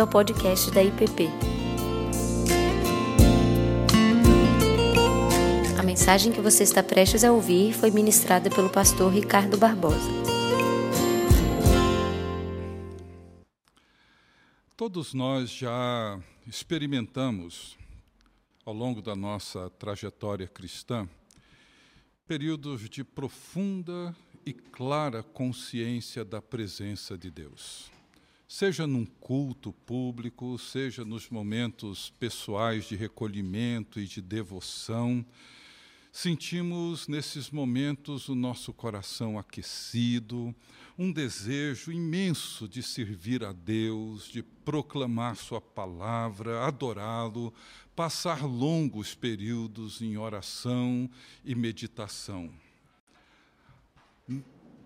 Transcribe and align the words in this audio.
bem-vindo 0.00 0.02
ao 0.02 0.06
podcast 0.06 0.70
da 0.70 0.82
IPP. 0.82 1.28
A 5.78 5.82
mensagem 5.82 6.32
que 6.32 6.40
você 6.40 6.62
está 6.62 6.82
prestes 6.82 7.22
a 7.24 7.32
ouvir 7.32 7.74
foi 7.74 7.90
ministrada 7.90 8.48
pelo 8.48 8.70
pastor 8.70 9.12
Ricardo 9.12 9.58
Barbosa. 9.58 10.08
Todos 14.76 15.12
nós 15.12 15.50
já 15.50 16.18
experimentamos, 16.46 17.76
ao 18.64 18.72
longo 18.72 19.02
da 19.02 19.14
nossa 19.14 19.68
trajetória 19.70 20.48
cristã, 20.48 21.08
períodos 22.26 22.88
de 22.88 23.04
profunda 23.04 24.16
e 24.46 24.52
clara 24.52 25.22
consciência 25.22 26.24
da 26.24 26.40
presença 26.40 27.18
de 27.18 27.30
Deus 27.30 27.99
seja 28.50 28.84
num 28.84 29.06
culto 29.06 29.72
público, 29.72 30.58
seja 30.58 31.04
nos 31.04 31.30
momentos 31.30 32.10
pessoais 32.18 32.84
de 32.84 32.96
recolhimento 32.96 34.00
e 34.00 34.08
de 34.08 34.20
devoção, 34.20 35.24
sentimos 36.10 37.06
nesses 37.06 37.48
momentos 37.52 38.28
o 38.28 38.34
nosso 38.34 38.72
coração 38.72 39.38
aquecido, 39.38 40.52
um 40.98 41.12
desejo 41.12 41.92
imenso 41.92 42.66
de 42.66 42.82
servir 42.82 43.44
a 43.44 43.52
Deus, 43.52 44.24
de 44.24 44.42
proclamar 44.42 45.36
Sua 45.36 45.60
palavra, 45.60 46.66
adorá-lo, 46.66 47.54
passar 47.94 48.44
longos 48.44 49.14
períodos 49.14 50.02
em 50.02 50.16
oração 50.16 51.08
e 51.44 51.54
meditação. 51.54 52.50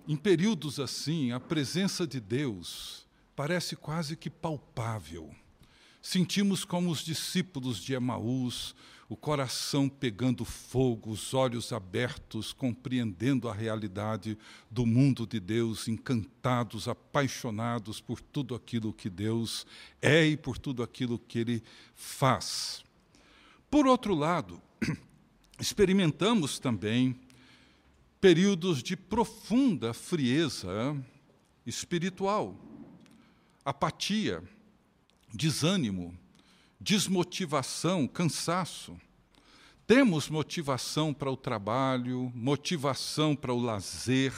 Em 0.07 0.17
períodos 0.19 0.79
assim, 0.79 1.33
a 1.33 1.41
presença 1.41 2.07
de 2.07 2.21
Deus 2.21 3.04
parece 3.35 3.77
quase 3.77 4.17
que 4.17 4.31
palpável. 4.31 5.35
Sentimos 6.01 6.65
como 6.65 6.91
os 6.91 7.05
discípulos 7.05 7.79
de 7.79 7.95
Emaús, 7.95 8.75
o 9.09 9.17
coração 9.17 9.89
pegando 9.89 10.45
fogo, 10.45 11.11
os 11.11 11.35
olhos 11.35 11.73
abertos, 11.73 12.53
compreendendo 12.53 13.49
a 13.49 13.55
realidade 13.55 14.39
do 14.71 14.87
mundo 14.87 15.27
de 15.27 15.39
Deus, 15.41 15.89
encantados, 15.89 16.89
apaixonados 16.89 18.01
por 18.01 18.21
tudo 18.21 18.55
aquilo 18.55 18.93
que 18.93 19.11
Deus 19.11 19.67
é 20.01 20.27
e 20.27 20.37
por 20.37 20.59
tudo 20.59 20.83
aquilo 20.83 21.19
que 21.19 21.39
Ele 21.39 21.63
faz. 21.95 22.85
Por 23.71 23.87
outro 23.87 24.15
lado, 24.15 24.61
experimentamos 25.61 26.59
também 26.59 27.19
períodos 28.21 28.83
de 28.83 28.97
profunda 28.97 29.93
frieza 29.93 30.97
espiritual 31.67 32.64
apatia, 33.65 34.43
desânimo, 35.33 36.17
desmotivação, 36.79 38.07
cansaço. 38.07 38.95
Temos 39.87 40.29
motivação 40.29 41.15
para 41.15 41.31
o 41.31 41.37
trabalho, 41.37 42.31
motivação 42.35 43.35
para 43.35 43.53
o 43.53 43.61
lazer, 43.61 44.33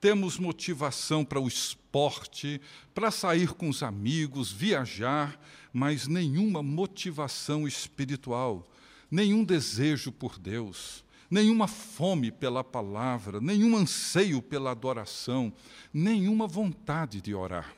temos 0.00 0.38
motivação 0.38 1.24
para 1.24 1.40
o 1.40 1.48
esporte, 1.48 2.60
para 2.94 3.10
sair 3.10 3.54
com 3.54 3.68
os 3.68 3.82
amigos, 3.82 4.52
viajar, 4.52 5.40
mas 5.72 6.06
nenhuma 6.06 6.62
motivação 6.62 7.66
espiritual, 7.66 8.68
nenhum 9.10 9.42
desejo 9.42 10.12
por 10.12 10.38
Deus, 10.38 11.04
nenhuma 11.30 11.66
fome 11.66 12.30
pela 12.30 12.62
palavra, 12.62 13.40
nenhum 13.40 13.76
anseio 13.76 14.42
pela 14.42 14.72
adoração, 14.72 15.52
nenhuma 15.92 16.46
vontade 16.46 17.20
de 17.20 17.34
orar. 17.34 17.74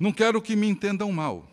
Não 0.00 0.12
quero 0.12 0.40
que 0.40 0.56
me 0.56 0.66
entendam 0.66 1.12
mal. 1.12 1.46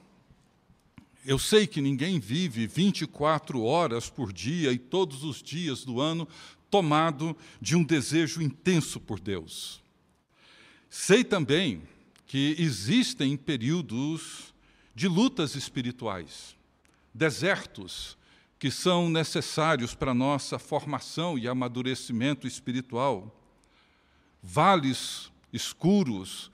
Eu 1.26 1.38
sei 1.38 1.68
que 1.68 1.82
ninguém 1.82 2.18
vive 2.18 2.66
24 2.66 3.62
horas 3.62 4.10
por 4.10 4.32
dia 4.32 4.72
e 4.72 4.78
todos 4.78 5.26
os 5.26 5.44
dias 5.44 5.84
do 5.84 6.00
ano 6.00 6.26
tomado 6.72 7.36
de 7.60 7.76
um 7.76 7.84
desejo 7.84 8.42
intenso 8.42 9.02
por 9.02 9.20
Deus. 9.20 9.82
Sei 10.90 11.26
também 11.26 11.82
que 12.26 12.56
existem 12.58 13.36
períodos 13.36 14.54
de 14.96 15.10
lutas 15.10 15.56
espirituais, 15.56 16.56
desertos 17.14 18.18
que 18.58 18.72
são 18.72 19.10
necessários 19.10 19.94
para 19.94 20.14
nossa 20.14 20.58
formação 20.58 21.38
e 21.38 21.50
amadurecimento 21.50 22.48
espiritual, 22.48 23.38
vales 24.42 25.30
escuros 25.52 26.50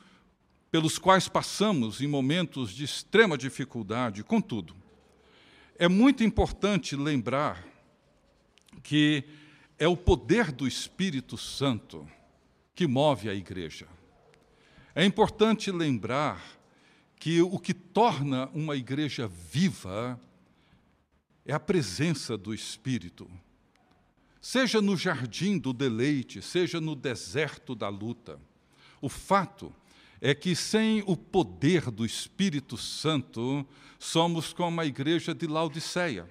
pelos 0.73 0.97
quais 0.97 1.27
passamos 1.27 2.01
em 2.01 2.07
momentos 2.07 2.71
de 2.71 2.83
extrema 2.83 3.37
dificuldade. 3.37 4.23
Contudo, 4.23 4.75
é 5.77 5.87
muito 5.87 6.23
importante 6.23 6.95
lembrar 6.95 7.63
que 8.81 9.23
é 9.77 9.87
o 9.87 9.95
poder 9.95 10.51
do 10.51 10.67
Espírito 10.67 11.37
Santo 11.37 12.09
que 12.73 12.87
move 12.87 13.29
a 13.29 13.35
igreja. 13.35 13.87
É 14.95 15.05
importante 15.05 15.69
lembrar 15.69 16.43
que 17.19 17.39
o 17.39 17.59
que 17.59 17.75
torna 17.75 18.49
uma 18.51 18.75
igreja 18.75 19.27
viva 19.27 20.19
é 21.45 21.53
a 21.53 21.59
presença 21.59 22.35
do 22.35 22.51
Espírito. 22.51 23.29
Seja 24.41 24.81
no 24.81 24.97
jardim 24.97 25.59
do 25.59 25.71
deleite, 25.71 26.41
seja 26.41 26.81
no 26.81 26.95
deserto 26.95 27.75
da 27.75 27.89
luta. 27.89 28.39
O 28.99 29.07
fato 29.07 29.71
é 30.25 30.33
que 30.33 30.55
sem 30.55 31.03
o 31.05 31.17
poder 31.17 31.91
do 31.91 32.05
Espírito 32.05 32.77
Santo, 32.77 33.67
somos 33.99 34.53
como 34.53 34.79
a 34.79 34.85
igreja 34.85 35.35
de 35.35 35.45
Laodiceia. 35.45 36.25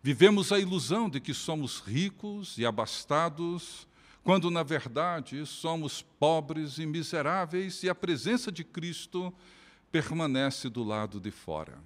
Vivemos 0.00 0.52
a 0.52 0.60
ilusão 0.60 1.10
de 1.10 1.18
que 1.18 1.34
somos 1.34 1.80
ricos 1.80 2.56
e 2.58 2.64
abastados, 2.64 3.88
quando 4.22 4.52
na 4.52 4.62
verdade 4.62 5.44
somos 5.44 6.00
pobres 6.00 6.78
e 6.78 6.86
miseráveis 6.86 7.82
e 7.82 7.88
a 7.88 7.94
presença 7.94 8.52
de 8.52 8.62
Cristo 8.62 9.34
permanece 9.90 10.68
do 10.68 10.84
lado 10.84 11.18
de 11.18 11.32
fora. 11.32 11.82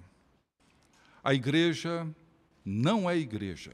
A 1.23 1.33
igreja 1.33 2.07
não 2.63 3.09
é 3.09 3.17
igreja 3.17 3.73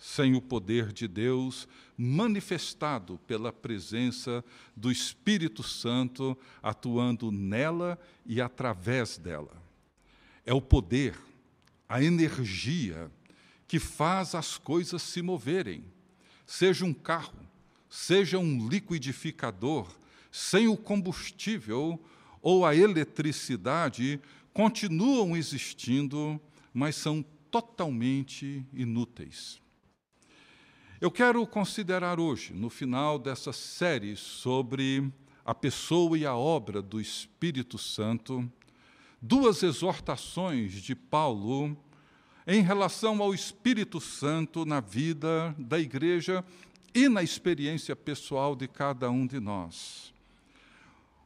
sem 0.00 0.34
o 0.34 0.40
poder 0.40 0.94
de 0.94 1.06
Deus 1.06 1.68
manifestado 1.94 3.20
pela 3.26 3.52
presença 3.52 4.42
do 4.74 4.90
Espírito 4.90 5.62
Santo 5.62 6.36
atuando 6.62 7.30
nela 7.30 8.00
e 8.24 8.40
através 8.40 9.18
dela. 9.18 9.62
É 10.46 10.54
o 10.54 10.62
poder, 10.62 11.20
a 11.86 12.02
energia 12.02 13.12
que 13.68 13.78
faz 13.78 14.34
as 14.34 14.56
coisas 14.56 15.02
se 15.02 15.20
moverem. 15.20 15.84
Seja 16.46 16.86
um 16.86 16.94
carro, 16.94 17.46
seja 17.90 18.38
um 18.38 18.66
liquidificador, 18.66 19.86
sem 20.32 20.66
o 20.66 20.78
combustível 20.78 22.02
ou 22.40 22.64
a 22.64 22.74
eletricidade, 22.74 24.18
continuam 24.54 25.36
existindo, 25.36 26.40
mas 26.72 26.96
são 26.96 27.22
totalmente 27.50 28.64
inúteis. 28.72 29.60
Eu 31.00 31.10
quero 31.10 31.46
considerar 31.46 32.20
hoje, 32.20 32.52
no 32.52 32.68
final 32.68 33.18
dessa 33.18 33.54
série 33.54 34.16
sobre 34.16 35.10
a 35.42 35.54
pessoa 35.54 36.18
e 36.18 36.26
a 36.26 36.36
obra 36.36 36.82
do 36.82 37.00
Espírito 37.00 37.78
Santo, 37.78 38.46
duas 39.18 39.62
exortações 39.62 40.74
de 40.74 40.94
Paulo 40.94 41.74
em 42.46 42.60
relação 42.60 43.22
ao 43.22 43.32
Espírito 43.32 43.98
Santo 43.98 44.66
na 44.66 44.80
vida 44.80 45.54
da 45.58 45.78
igreja 45.78 46.44
e 46.94 47.08
na 47.08 47.22
experiência 47.22 47.96
pessoal 47.96 48.54
de 48.54 48.68
cada 48.68 49.10
um 49.10 49.26
de 49.26 49.40
nós. 49.40 50.12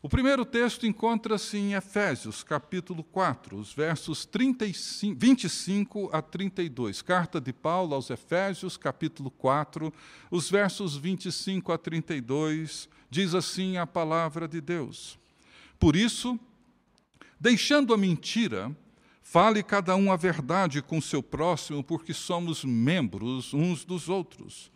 O 0.04 0.08
primeiro 0.10 0.44
texto 0.44 0.86
encontra-se 0.86 1.56
em 1.56 1.72
Efésios, 1.72 2.42
capítulo 2.42 3.02
4, 3.04 3.56
os 3.56 3.72
versos 3.72 4.26
35, 4.26 5.18
25 5.18 6.10
a 6.12 6.20
32. 6.20 7.00
Carta 7.00 7.40
de 7.40 7.54
Paulo 7.54 7.94
aos 7.94 8.10
Efésios, 8.10 8.76
capítulo 8.76 9.30
4, 9.30 9.90
os 10.30 10.50
versos 10.50 10.94
25 10.94 11.72
a 11.72 11.78
32, 11.78 12.86
diz 13.08 13.34
assim 13.34 13.78
a 13.78 13.86
palavra 13.86 14.46
de 14.46 14.60
Deus. 14.60 15.18
Por 15.80 15.96
isso, 15.96 16.38
deixando 17.40 17.94
a 17.94 17.96
mentira, 17.96 18.76
fale 19.22 19.62
cada 19.62 19.96
um 19.96 20.12
a 20.12 20.16
verdade 20.16 20.82
com 20.82 21.00
seu 21.00 21.22
próximo, 21.22 21.82
porque 21.82 22.12
somos 22.12 22.62
membros 22.62 23.54
uns 23.54 23.86
dos 23.86 24.10
outros. 24.10 24.70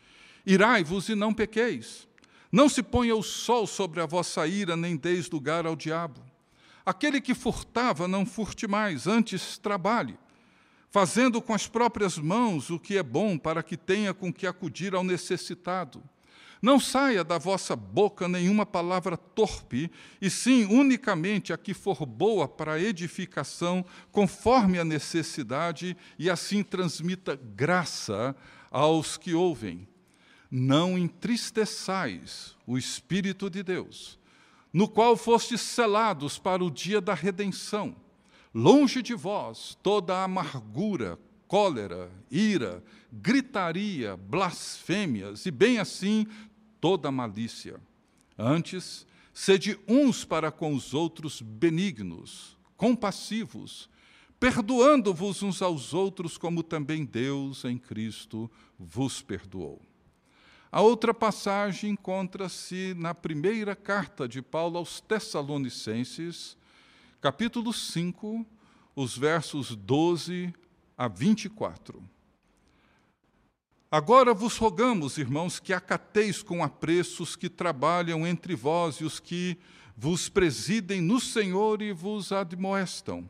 Irai-vos 0.47 1.11
e 1.11 1.15
não 1.15 1.35
pequeis. 1.35 2.08
Não 2.51 2.69
se 2.69 2.83
ponha 2.83 3.15
o 3.15 3.23
sol 3.23 3.67
sobre 3.67 4.01
a 4.01 4.07
vossa 4.07 4.47
ira, 4.47 4.77
nem 4.77 4.97
deis 4.97 5.29
lugar 5.31 5.67
ao 5.67 5.77
diabo. 5.77 6.21
Aquele 6.85 7.21
que 7.21 7.35
furtava, 7.35 8.09
não 8.09 8.25
furte 8.25 8.67
mais, 8.67 9.07
antes 9.07 9.59
trabalhe, 9.59 10.19
fazendo 10.89 11.43
com 11.43 11.53
as 11.53 11.67
próprias 11.67 12.17
mãos 12.17 12.71
o 12.71 12.79
que 12.79 12.97
é 12.97 13.03
bom, 13.03 13.37
para 13.37 13.63
que 13.63 13.77
tenha 13.77 14.15
com 14.15 14.33
que 14.33 14.47
acudir 14.47 14.95
ao 14.95 15.05
necessitado. 15.05 16.03
Não 16.63 16.81
saia 16.81 17.23
da 17.23 17.37
vossa 17.37 17.77
boca 17.77 18.27
nenhuma 18.27 18.65
palavra 18.65 19.19
torpe, 19.19 19.91
e 20.19 20.31
sim 20.31 20.65
unicamente 20.65 21.53
a 21.53 21.59
que 21.59 21.75
for 21.75 22.07
boa 22.07 22.49
para 22.49 22.81
edificação, 22.81 23.85
conforme 24.11 24.79
a 24.79 24.85
necessidade, 24.85 25.95
e 26.19 26.31
assim 26.31 26.63
transmita 26.63 27.37
graça 27.37 28.35
aos 28.71 29.19
que 29.19 29.35
ouvem. 29.35 29.87
Não 30.51 30.97
entristeçais 30.97 32.57
o 32.67 32.79
Espírito 32.79 33.51
de 33.51 33.63
Deus, 33.63 34.19
no 34.73 34.89
qual 34.89 35.17
fostes 35.17 35.61
selados 35.61 36.39
para 36.39 36.65
o 36.65 36.71
dia 36.71 37.01
da 37.01 37.15
redenção. 37.15 37.95
Longe 38.55 39.03
de 39.03 39.15
vós 39.15 39.77
toda 39.83 40.17
a 40.17 40.25
amargura, 40.25 41.19
cólera, 41.47 42.11
ira, 42.31 42.83
gritaria, 43.13 44.17
blasfêmias 44.17 45.47
e 45.47 45.51
bem 45.51 45.79
assim 45.79 46.27
toda 46.81 47.11
malícia. 47.11 47.81
Antes, 48.37 49.07
sede 49.35 49.79
uns 49.87 50.25
para 50.25 50.51
com 50.51 50.75
os 50.75 50.95
outros 50.95 51.43
benignos, 51.43 52.57
compassivos, 52.77 53.89
perdoando-vos 54.39 55.43
uns 55.43 55.61
aos 55.61 55.93
outros, 55.93 56.39
como 56.39 56.63
também 56.63 57.05
Deus 57.05 57.65
em 57.65 57.77
Cristo 57.77 58.51
vos 58.79 59.21
perdoou. 59.21 59.83
A 60.71 60.83
outra 60.83 61.15
passagem 61.15 61.93
encontra-se 61.93 62.95
na 62.99 63.15
primeira 63.15 63.75
carta 63.75 64.29
de 64.29 64.43
Paulo 64.43 64.77
aos 64.77 65.01
Tessalonicenses, 65.01 66.59
capítulo 67.23 67.73
5, 67.73 68.45
os 68.95 69.17
versos 69.17 69.75
12 69.75 70.53
a 70.97 71.09
24. 71.09 72.05
Agora 73.91 74.35
vos 74.35 74.59
rogamos, 74.59 75.17
irmãos, 75.17 75.59
que 75.59 75.73
acateis 75.73 76.43
com 76.43 76.63
apreço 76.63 77.23
os 77.23 77.35
que 77.35 77.49
trabalham 77.49 78.27
entre 78.27 78.55
vós 78.55 78.97
e 78.97 79.05
os 79.05 79.19
que 79.19 79.57
vos 79.97 80.29
presidem 80.29 81.01
no 81.01 81.19
Senhor 81.19 81.81
e 81.81 81.93
vos 81.95 82.31
admoestam, 82.31 83.29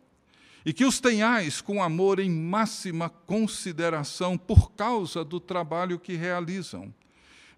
e 0.67 0.73
que 0.73 0.85
os 0.85 0.99
tenhais 0.99 1.61
com 1.61 1.81
amor 1.81 2.19
em 2.19 2.29
máxima 2.29 3.09
consideração 3.09 4.37
por 4.37 4.73
causa 4.73 5.25
do 5.25 5.39
trabalho 5.39 6.01
que 6.01 6.15
realizam 6.15 6.93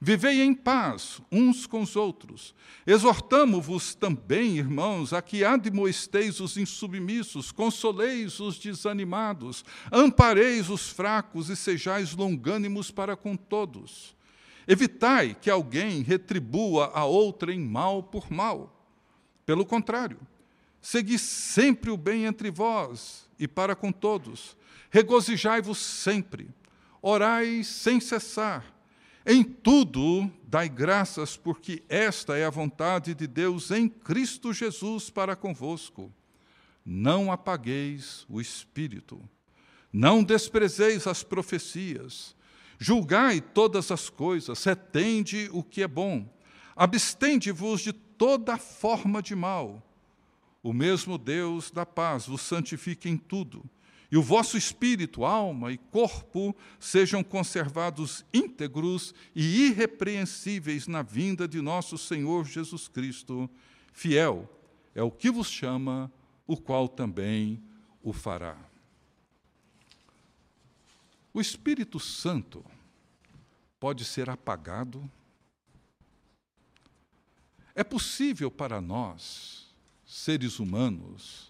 Vivei 0.02 0.41
em 0.41 0.55
paz 0.55 1.20
uns 1.31 1.67
com 1.67 1.82
os 1.82 1.94
outros. 1.94 2.55
Exortamo-vos 2.87 3.94
também, 3.94 4.56
irmãos, 4.56 5.12
a 5.12 5.20
que 5.20 5.44
admoesteis 5.44 6.41
os 6.41 6.56
insubmissos, 6.56 7.52
consoleis 7.52 8.41
os 8.41 8.58
desanimados, 8.58 9.62
ampareis 9.93 10.70
os 10.70 10.88
fracos 10.88 11.50
e 11.50 11.56
sejais 11.56 12.17
longânimos 12.17 12.91
para 12.91 13.14
com 13.14 13.37
todos. 13.37 14.17
Evitai 14.67 15.37
que 15.38 15.50
alguém 15.50 16.00
retribua 16.00 16.91
a 16.94 17.05
outrem 17.05 17.61
mal 17.61 18.03
por 18.03 18.32
mal. 18.32 18.88
Pelo 19.44 19.67
contrário, 19.67 20.19
segui 20.81 21.19
sempre 21.19 21.91
o 21.91 21.96
bem 21.99 22.25
entre 22.25 22.50
vós 22.50 23.29
e 23.38 23.46
para 23.46 23.76
com 23.76 23.93
todos. 23.93 24.56
Regozijai-vos 24.91 25.76
sempre, 25.76 26.49
orai 27.03 27.62
sem 27.62 28.00
cessar 28.00 28.80
em 29.32 29.44
tudo, 29.44 30.29
dai 30.43 30.69
graças, 30.69 31.37
porque 31.37 31.85
esta 31.88 32.37
é 32.37 32.44
a 32.44 32.50
vontade 32.50 33.15
de 33.15 33.29
Deus 33.29 33.71
em 33.71 33.88
Cristo 33.88 34.53
Jesus 34.53 35.09
para 35.09 35.37
convosco. 35.37 36.12
Não 36.85 37.31
apagueis 37.31 38.27
o 38.29 38.41
espírito, 38.41 39.23
não 39.93 40.25
desprezeis 40.25 41.06
as 41.06 41.23
profecias, 41.23 42.35
julgai 42.77 43.41
todas 43.41 43.93
as 43.93 44.11
coisas, 44.11 44.65
retende 44.65 45.49
o 45.53 45.62
que 45.62 45.85
é 45.85 45.87
bom, 45.87 46.29
abstende-vos 46.75 47.82
de 47.82 47.93
toda 47.93 48.59
forma 48.59 49.23
de 49.23 49.37
mal. 49.37 49.81
O 50.61 50.73
mesmo 50.73 51.17
Deus 51.17 51.71
da 51.71 51.87
paz 51.87 52.27
vos 52.27 52.41
santifique 52.41 53.09
em 53.09 53.17
tudo 53.17 53.65
e 54.10 54.16
o 54.16 54.22
vosso 54.22 54.56
espírito, 54.56 55.24
alma 55.24 55.70
e 55.70 55.78
corpo 55.78 56.54
sejam 56.80 57.22
conservados 57.22 58.24
íntegros 58.34 59.14
e 59.34 59.66
irrepreensíveis 59.66 60.88
na 60.88 61.00
vinda 61.00 61.46
de 61.46 61.60
nosso 61.60 61.96
Senhor 61.96 62.44
Jesus 62.44 62.88
Cristo. 62.88 63.48
Fiel 63.92 64.50
é 64.94 65.02
o 65.02 65.12
que 65.12 65.30
vos 65.30 65.48
chama, 65.48 66.10
o 66.44 66.56
qual 66.56 66.88
também 66.88 67.62
o 68.02 68.12
fará. 68.12 68.58
O 71.32 71.40
Espírito 71.40 72.00
Santo 72.00 72.64
pode 73.78 74.04
ser 74.04 74.28
apagado? 74.28 75.08
É 77.72 77.84
possível 77.84 78.50
para 78.50 78.80
nós, 78.80 79.72
seres 80.04 80.58
humanos, 80.58 81.50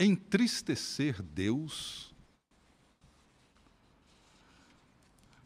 entristecer 0.00 1.22
Deus? 1.22 2.14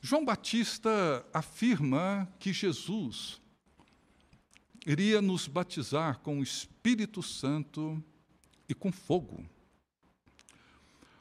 João 0.00 0.24
Batista 0.24 1.26
afirma 1.32 2.32
que 2.38 2.52
Jesus 2.52 3.40
iria 4.86 5.20
nos 5.20 5.48
batizar 5.48 6.20
com 6.20 6.38
o 6.38 6.42
Espírito 6.42 7.22
Santo 7.22 8.02
e 8.68 8.74
com 8.74 8.92
fogo. 8.92 9.44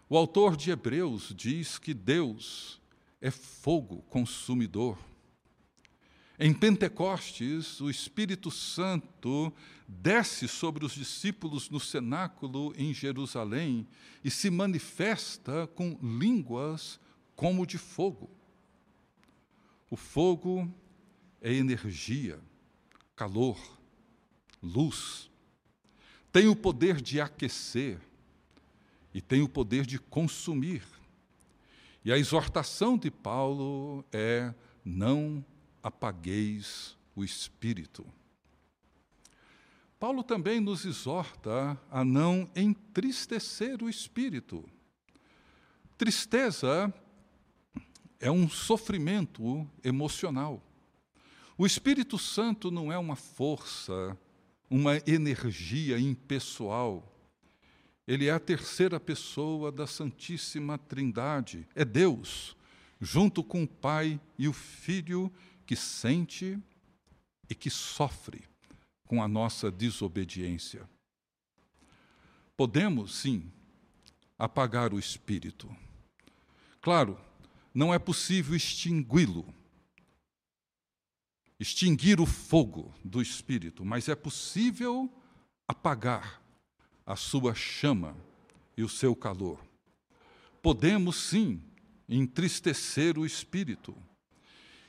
O 0.07 0.17
autor 0.17 0.55
de 0.55 0.69
Hebreus 0.69 1.33
diz 1.35 1.79
que 1.79 1.93
Deus 1.93 2.79
é 3.19 3.31
fogo 3.31 4.03
consumidor. 4.03 4.99
Em 6.39 6.51
Pentecostes, 6.51 7.79
o 7.79 7.89
Espírito 7.91 8.49
Santo 8.49 9.53
desce 9.87 10.47
sobre 10.47 10.83
os 10.83 10.93
discípulos 10.93 11.69
no 11.69 11.79
cenáculo 11.79 12.73
em 12.75 12.91
Jerusalém 12.91 13.87
e 14.23 14.31
se 14.31 14.49
manifesta 14.49 15.67
com 15.67 15.97
línguas 16.01 16.99
como 17.35 17.67
de 17.67 17.77
fogo. 17.77 18.31
O 19.91 19.95
fogo 19.95 20.73
é 21.39 21.53
energia, 21.53 22.39
calor, 23.15 23.59
luz. 24.61 25.29
Tem 26.31 26.47
o 26.47 26.55
poder 26.55 26.99
de 26.99 27.21
aquecer 27.21 27.99
e 29.13 29.21
tem 29.21 29.43
o 29.43 29.49
poder 29.49 29.85
de 29.85 29.99
consumir. 29.99 30.83
E 32.03 32.11
a 32.11 32.17
exortação 32.17 32.97
de 32.97 33.11
Paulo 33.11 34.03
é: 34.11 34.51
não 34.83 35.45
apagueis 35.83 36.97
o 37.13 37.23
espírito. 37.23 38.05
Paulo 39.99 40.23
também 40.23 40.59
nos 40.59 40.85
exorta 40.85 41.79
a 41.91 42.03
não 42.03 42.49
entristecer 42.55 43.83
o 43.83 43.89
espírito. 43.89 44.67
Tristeza 45.97 46.93
é 48.19 48.31
um 48.31 48.49
sofrimento 48.49 49.69
emocional. 49.83 50.61
O 51.57 51.65
Espírito 51.65 52.17
Santo 52.17 52.71
não 52.71 52.91
é 52.91 52.97
uma 52.97 53.15
força, 53.15 54.17
uma 54.69 54.97
energia 55.05 55.99
impessoal. 55.99 57.09
Ele 58.07 58.27
é 58.27 58.31
a 58.31 58.39
terceira 58.39 58.99
pessoa 58.99 59.71
da 59.71 59.85
Santíssima 59.85 60.77
Trindade. 60.77 61.67
É 61.75 61.85
Deus, 61.85 62.57
junto 62.99 63.43
com 63.43 63.63
o 63.63 63.67
Pai 63.67 64.19
e 64.37 64.47
o 64.47 64.53
Filho 64.53 65.31
que 65.65 65.75
sente 65.75 66.59
e 67.49 67.55
que 67.55 67.69
sofre 67.69 68.47
com 69.05 69.21
a 69.21 69.27
nossa 69.27 69.71
desobediência. 69.71 70.89
Podemos, 72.55 73.15
sim, 73.15 73.51
apagar 74.37 74.93
o 74.93 74.99
espírito. 74.99 75.75
Claro, 76.81 77.19
não 77.73 77.93
é 77.93 77.99
possível 77.99 78.55
extingui-lo, 78.55 79.53
extinguir 81.59 82.19
o 82.19 82.25
fogo 82.25 82.93
do 83.03 83.21
espírito, 83.21 83.85
mas 83.85 84.09
é 84.09 84.15
possível 84.15 85.11
apagar 85.67 86.41
a 87.05 87.15
sua 87.15 87.55
chama 87.55 88.15
e 88.75 88.83
o 88.83 88.89
seu 88.89 89.15
calor. 89.15 89.63
Podemos, 90.61 91.15
sim, 91.15 91.61
entristecer 92.07 93.17
o 93.17 93.25
espírito 93.25 93.95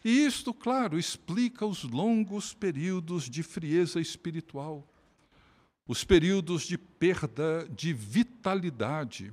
e 0.04 0.26
isto, 0.26 0.52
claro, 0.52 0.98
explica 0.98 1.64
os 1.64 1.82
longos 1.82 2.52
períodos 2.52 3.30
de 3.30 3.42
frieza 3.42 4.00
espiritual, 4.00 4.86
os 5.88 6.04
períodos 6.04 6.64
de 6.64 6.76
perda 6.76 7.66
de 7.70 7.94
vitalidade 7.94 9.32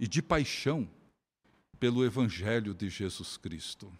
e 0.00 0.08
de 0.08 0.20
paixão 0.20 0.88
pelo 1.78 2.04
Evangelho 2.04 2.74
de 2.74 2.88
Jesus 2.90 3.36
Cristo. 3.36 3.92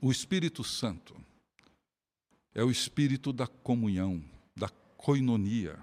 O 0.00 0.10
Espírito 0.10 0.62
Santo 0.62 1.16
é 2.54 2.62
o 2.62 2.70
espírito 2.70 3.32
da 3.32 3.46
comunhão, 3.46 4.22
da 4.54 4.68
coinonia. 4.96 5.78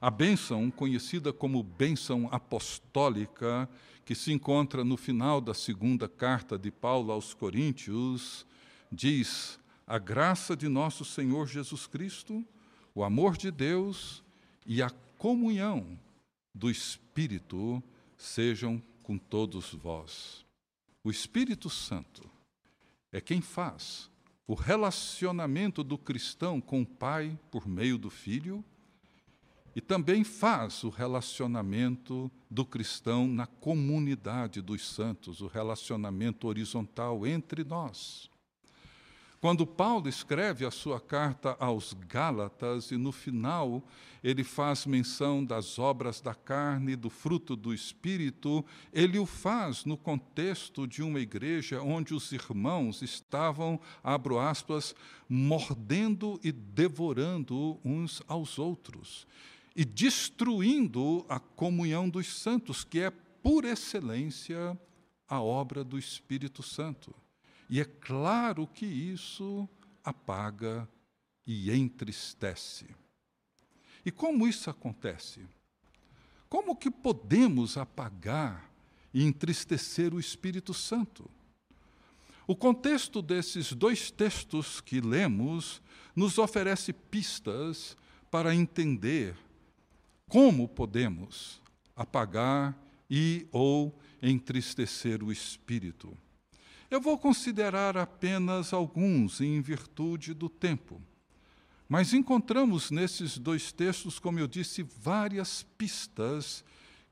A 0.00 0.10
bênção, 0.10 0.70
conhecida 0.70 1.32
como 1.32 1.62
bênção 1.62 2.28
apostólica, 2.30 3.68
que 4.06 4.14
se 4.14 4.32
encontra 4.32 4.84
no 4.84 4.96
final 4.96 5.40
da 5.40 5.52
segunda 5.52 6.08
carta 6.08 6.56
de 6.56 6.70
Paulo 6.70 7.10
aos 7.10 7.34
Coríntios, 7.34 8.46
diz: 8.90 9.58
A 9.84 9.98
graça 9.98 10.56
de 10.56 10.68
nosso 10.68 11.04
Senhor 11.04 11.48
Jesus 11.48 11.88
Cristo, 11.88 12.46
o 12.94 13.02
amor 13.02 13.36
de 13.36 13.50
Deus 13.50 14.22
e 14.64 14.80
a 14.80 14.90
comunhão 15.18 15.98
do 16.54 16.70
Espírito 16.70 17.82
sejam 18.16 18.80
com 19.02 19.18
todos 19.18 19.74
vós. 19.74 20.46
O 21.02 21.10
Espírito 21.10 21.68
Santo 21.68 22.30
é 23.10 23.20
quem 23.20 23.40
faz 23.40 24.08
o 24.46 24.54
relacionamento 24.54 25.82
do 25.82 25.98
cristão 25.98 26.60
com 26.60 26.82
o 26.82 26.86
Pai 26.86 27.36
por 27.50 27.66
meio 27.66 27.98
do 27.98 28.08
Filho 28.08 28.64
e 29.76 29.80
também 29.82 30.24
faz 30.24 30.82
o 30.84 30.88
relacionamento 30.88 32.30
do 32.50 32.64
cristão 32.64 33.28
na 33.28 33.46
comunidade 33.46 34.62
dos 34.62 34.88
santos, 34.88 35.42
o 35.42 35.48
relacionamento 35.48 36.48
horizontal 36.48 37.26
entre 37.26 37.62
nós. 37.62 38.30
Quando 39.38 39.66
Paulo 39.66 40.08
escreve 40.08 40.64
a 40.64 40.70
sua 40.70 40.98
carta 40.98 41.54
aos 41.60 41.92
Gálatas, 41.92 42.90
e 42.90 42.96
no 42.96 43.12
final 43.12 43.86
ele 44.24 44.42
faz 44.42 44.86
menção 44.86 45.44
das 45.44 45.78
obras 45.78 46.22
da 46.22 46.34
carne 46.34 46.92
e 46.92 46.96
do 46.96 47.10
fruto 47.10 47.54
do 47.54 47.74
Espírito, 47.74 48.64
ele 48.90 49.18
o 49.18 49.26
faz 49.26 49.84
no 49.84 49.98
contexto 49.98 50.86
de 50.86 51.02
uma 51.02 51.20
igreja 51.20 51.82
onde 51.82 52.14
os 52.14 52.32
irmãos 52.32 53.02
estavam, 53.02 53.78
abro 54.02 54.38
aspas, 54.38 54.94
mordendo 55.28 56.40
e 56.42 56.50
devorando 56.50 57.78
uns 57.84 58.22
aos 58.26 58.58
outros 58.58 59.26
e 59.76 59.84
destruindo 59.84 61.26
a 61.28 61.38
comunhão 61.38 62.08
dos 62.08 62.34
santos, 62.34 62.82
que 62.82 63.00
é, 63.00 63.10
por 63.10 63.66
excelência, 63.66 64.76
a 65.28 65.42
obra 65.42 65.84
do 65.84 65.98
Espírito 65.98 66.62
Santo. 66.62 67.14
E 67.68 67.78
é 67.78 67.84
claro 67.84 68.66
que 68.66 68.86
isso 68.86 69.68
apaga 70.02 70.88
e 71.46 71.70
entristece. 71.70 72.86
E 74.02 74.10
como 74.10 74.48
isso 74.48 74.70
acontece? 74.70 75.46
Como 76.48 76.74
que 76.74 76.90
podemos 76.90 77.76
apagar 77.76 78.70
e 79.12 79.22
entristecer 79.22 80.14
o 80.14 80.20
Espírito 80.20 80.72
Santo? 80.72 81.30
O 82.46 82.56
contexto 82.56 83.20
desses 83.20 83.74
dois 83.74 84.10
textos 84.10 84.80
que 84.80 85.02
lemos 85.02 85.82
nos 86.14 86.38
oferece 86.38 86.94
pistas 86.94 87.94
para 88.30 88.54
entender 88.54 89.36
como 90.28 90.68
podemos 90.68 91.60
apagar 91.94 92.76
e 93.08 93.46
ou 93.52 93.96
entristecer 94.22 95.22
o 95.22 95.30
espírito? 95.30 96.16
Eu 96.90 97.00
vou 97.00 97.18
considerar 97.18 97.96
apenas 97.96 98.72
alguns 98.72 99.40
em 99.40 99.60
virtude 99.60 100.34
do 100.34 100.48
tempo. 100.48 101.00
Mas 101.88 102.12
encontramos 102.12 102.90
nesses 102.90 103.38
dois 103.38 103.72
textos, 103.72 104.18
como 104.18 104.38
eu 104.38 104.48
disse, 104.48 104.82
várias 104.82 105.62
pistas 105.76 106.64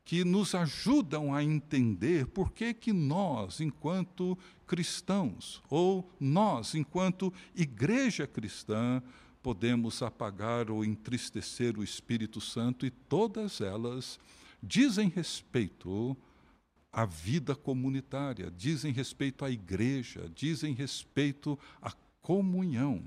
que 0.03 0.23
nos 0.23 0.53
ajudam 0.53 1.33
a 1.33 1.43
entender 1.43 2.27
por 2.27 2.51
que, 2.51 2.73
que 2.73 2.93
nós, 2.93 3.59
enquanto 3.59 4.37
cristãos, 4.67 5.63
ou 5.69 6.09
nós, 6.19 6.75
enquanto 6.75 7.33
igreja 7.55 8.27
cristã, 8.27 9.01
podemos 9.45 10.01
apagar 10.01 10.71
ou 10.71 10.83
entristecer 10.83 11.77
o 11.77 11.83
Espírito 11.83 12.41
Santo 12.41 12.83
e 12.83 12.89
todas 12.89 13.61
elas 13.61 14.19
dizem 14.61 15.07
respeito 15.07 16.17
à 16.91 17.05
vida 17.05 17.55
comunitária, 17.55 18.49
dizem 18.49 18.91
respeito 18.91 19.45
à 19.45 19.51
igreja, 19.51 20.31
dizem 20.33 20.73
respeito 20.73 21.59
à 21.79 21.91
comunhão. 22.23 23.03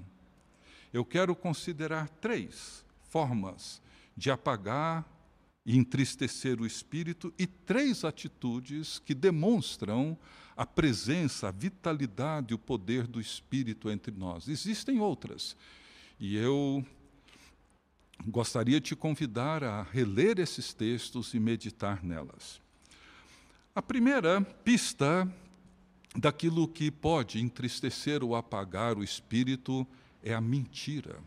Eu 0.92 1.04
quero 1.04 1.34
considerar 1.34 2.08
três 2.08 2.84
formas 3.10 3.82
de 4.16 4.30
apagar 4.30 5.04
e 5.66 5.76
entristecer 5.76 6.60
o 6.60 6.66
espírito 6.66 7.34
e 7.36 7.48
três 7.48 8.04
atitudes 8.04 9.00
que 9.00 9.12
demonstram 9.12 10.16
a 10.56 10.64
presença, 10.64 11.48
a 11.48 11.50
vitalidade, 11.50 12.54
o 12.54 12.58
poder 12.58 13.08
do 13.08 13.20
espírito 13.20 13.90
entre 13.90 14.14
nós. 14.16 14.46
Existem 14.46 15.00
outras, 15.00 15.56
e 16.18 16.36
eu 16.36 16.84
gostaria 18.26 18.80
de 18.80 18.88
te 18.88 18.96
convidar 18.96 19.62
a 19.62 19.82
reler 19.82 20.38
esses 20.38 20.74
textos 20.74 21.34
e 21.34 21.40
meditar 21.40 22.02
nelas. 22.02 22.60
A 23.74 23.80
primeira 23.80 24.40
pista 24.40 25.32
daquilo 26.16 26.66
que 26.66 26.90
pode 26.90 27.40
entristecer 27.40 28.24
ou 28.24 28.34
apagar 28.34 28.98
o 28.98 29.04
espírito 29.04 29.86
é 30.22 30.34
a 30.34 30.40
mentira. 30.40 31.20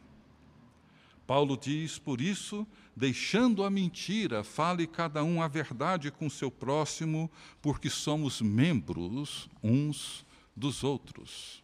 Paulo 1.25 1.55
diz, 1.55 1.97
por 1.97 2.19
isso, 2.19 2.67
deixando 2.93 3.63
a 3.63 3.69
mentira, 3.69 4.43
fale 4.43 4.85
cada 4.85 5.23
um 5.23 5.41
a 5.41 5.47
verdade 5.47 6.11
com 6.11 6.29
seu 6.29 6.51
próximo, 6.51 7.31
porque 7.61 7.89
somos 7.89 8.41
membros 8.41 9.49
uns 9.63 10.25
dos 10.53 10.83
outros. 10.83 11.60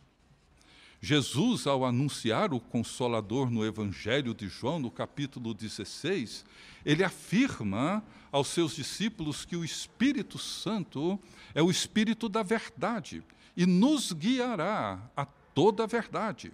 Jesus, 0.99 1.67
ao 1.67 1.85
anunciar 1.85 2.53
o 2.53 2.59
Consolador 2.59 3.51
no 3.51 3.63
Evangelho 3.63 4.33
de 4.33 4.47
João, 4.47 4.79
no 4.79 4.89
capítulo 4.89 5.53
16, 5.53 6.43
ele 6.85 7.03
afirma 7.03 8.03
aos 8.31 8.47
seus 8.47 8.75
discípulos 8.75 9.45
que 9.45 9.55
o 9.55 9.63
Espírito 9.63 10.37
Santo 10.37 11.19
é 11.53 11.61
o 11.61 11.69
Espírito 11.69 12.27
da 12.27 12.41
verdade 12.41 13.23
e 13.55 13.65
nos 13.65 14.11
guiará 14.11 14.99
a 15.15 15.25
toda 15.25 15.83
a 15.83 15.87
verdade. 15.87 16.51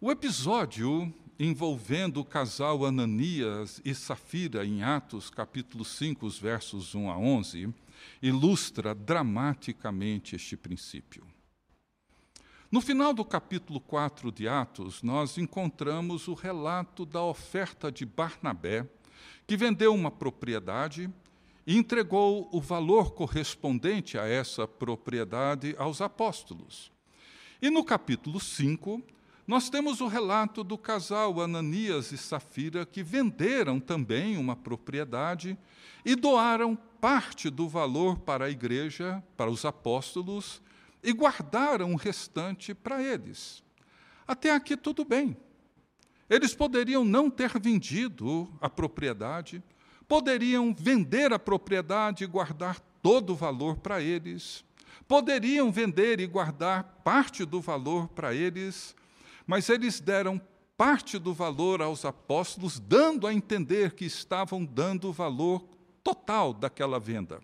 O 0.00 0.10
episódio 0.10 1.12
envolvendo 1.38 2.20
o 2.20 2.24
casal 2.24 2.84
Ananias 2.84 3.80
e 3.84 3.94
Safira 3.94 4.64
em 4.64 4.82
Atos, 4.82 5.30
capítulo 5.30 5.84
5, 5.84 6.24
os 6.24 6.38
versos 6.38 6.94
1 6.94 7.10
a 7.10 7.18
11, 7.18 7.74
ilustra 8.22 8.94
dramaticamente 8.94 10.36
este 10.36 10.56
princípio. 10.56 11.33
No 12.74 12.80
final 12.80 13.14
do 13.14 13.24
capítulo 13.24 13.78
4 13.78 14.32
de 14.32 14.48
Atos, 14.48 15.00
nós 15.00 15.38
encontramos 15.38 16.26
o 16.26 16.34
relato 16.34 17.06
da 17.06 17.22
oferta 17.22 17.92
de 17.92 18.04
Barnabé, 18.04 18.84
que 19.46 19.56
vendeu 19.56 19.94
uma 19.94 20.10
propriedade 20.10 21.08
e 21.64 21.76
entregou 21.76 22.48
o 22.50 22.60
valor 22.60 23.12
correspondente 23.12 24.18
a 24.18 24.26
essa 24.26 24.66
propriedade 24.66 25.76
aos 25.78 26.00
apóstolos. 26.00 26.90
E 27.62 27.70
no 27.70 27.84
capítulo 27.84 28.40
5, 28.40 29.00
nós 29.46 29.70
temos 29.70 30.00
o 30.00 30.08
relato 30.08 30.64
do 30.64 30.76
casal 30.76 31.40
Ananias 31.40 32.10
e 32.10 32.18
Safira, 32.18 32.84
que 32.84 33.04
venderam 33.04 33.78
também 33.78 34.36
uma 34.36 34.56
propriedade 34.56 35.56
e 36.04 36.16
doaram 36.16 36.74
parte 37.00 37.50
do 37.50 37.68
valor 37.68 38.18
para 38.18 38.46
a 38.46 38.50
igreja, 38.50 39.22
para 39.36 39.48
os 39.48 39.64
apóstolos, 39.64 40.60
e 41.04 41.12
guardaram 41.12 41.92
o 41.92 41.96
restante 41.96 42.74
para 42.74 43.02
eles. 43.02 43.62
Até 44.26 44.50
aqui 44.50 44.74
tudo 44.74 45.04
bem. 45.04 45.36
Eles 46.28 46.54
poderiam 46.54 47.04
não 47.04 47.30
ter 47.30 47.58
vendido 47.58 48.50
a 48.58 48.70
propriedade, 48.70 49.62
poderiam 50.08 50.74
vender 50.74 51.32
a 51.34 51.38
propriedade 51.38 52.24
e 52.24 52.26
guardar 52.26 52.80
todo 53.02 53.34
o 53.34 53.36
valor 53.36 53.76
para 53.76 54.00
eles, 54.00 54.64
poderiam 55.06 55.70
vender 55.70 56.18
e 56.20 56.26
guardar 56.26 57.00
parte 57.04 57.44
do 57.44 57.60
valor 57.60 58.08
para 58.08 58.34
eles, 58.34 58.96
mas 59.46 59.68
eles 59.68 60.00
deram 60.00 60.40
parte 60.78 61.18
do 61.18 61.34
valor 61.34 61.82
aos 61.82 62.06
apóstolos, 62.06 62.80
dando 62.80 63.26
a 63.26 63.34
entender 63.34 63.92
que 63.92 64.06
estavam 64.06 64.64
dando 64.64 65.10
o 65.10 65.12
valor 65.12 65.68
total 66.02 66.54
daquela 66.54 66.98
venda. 66.98 67.40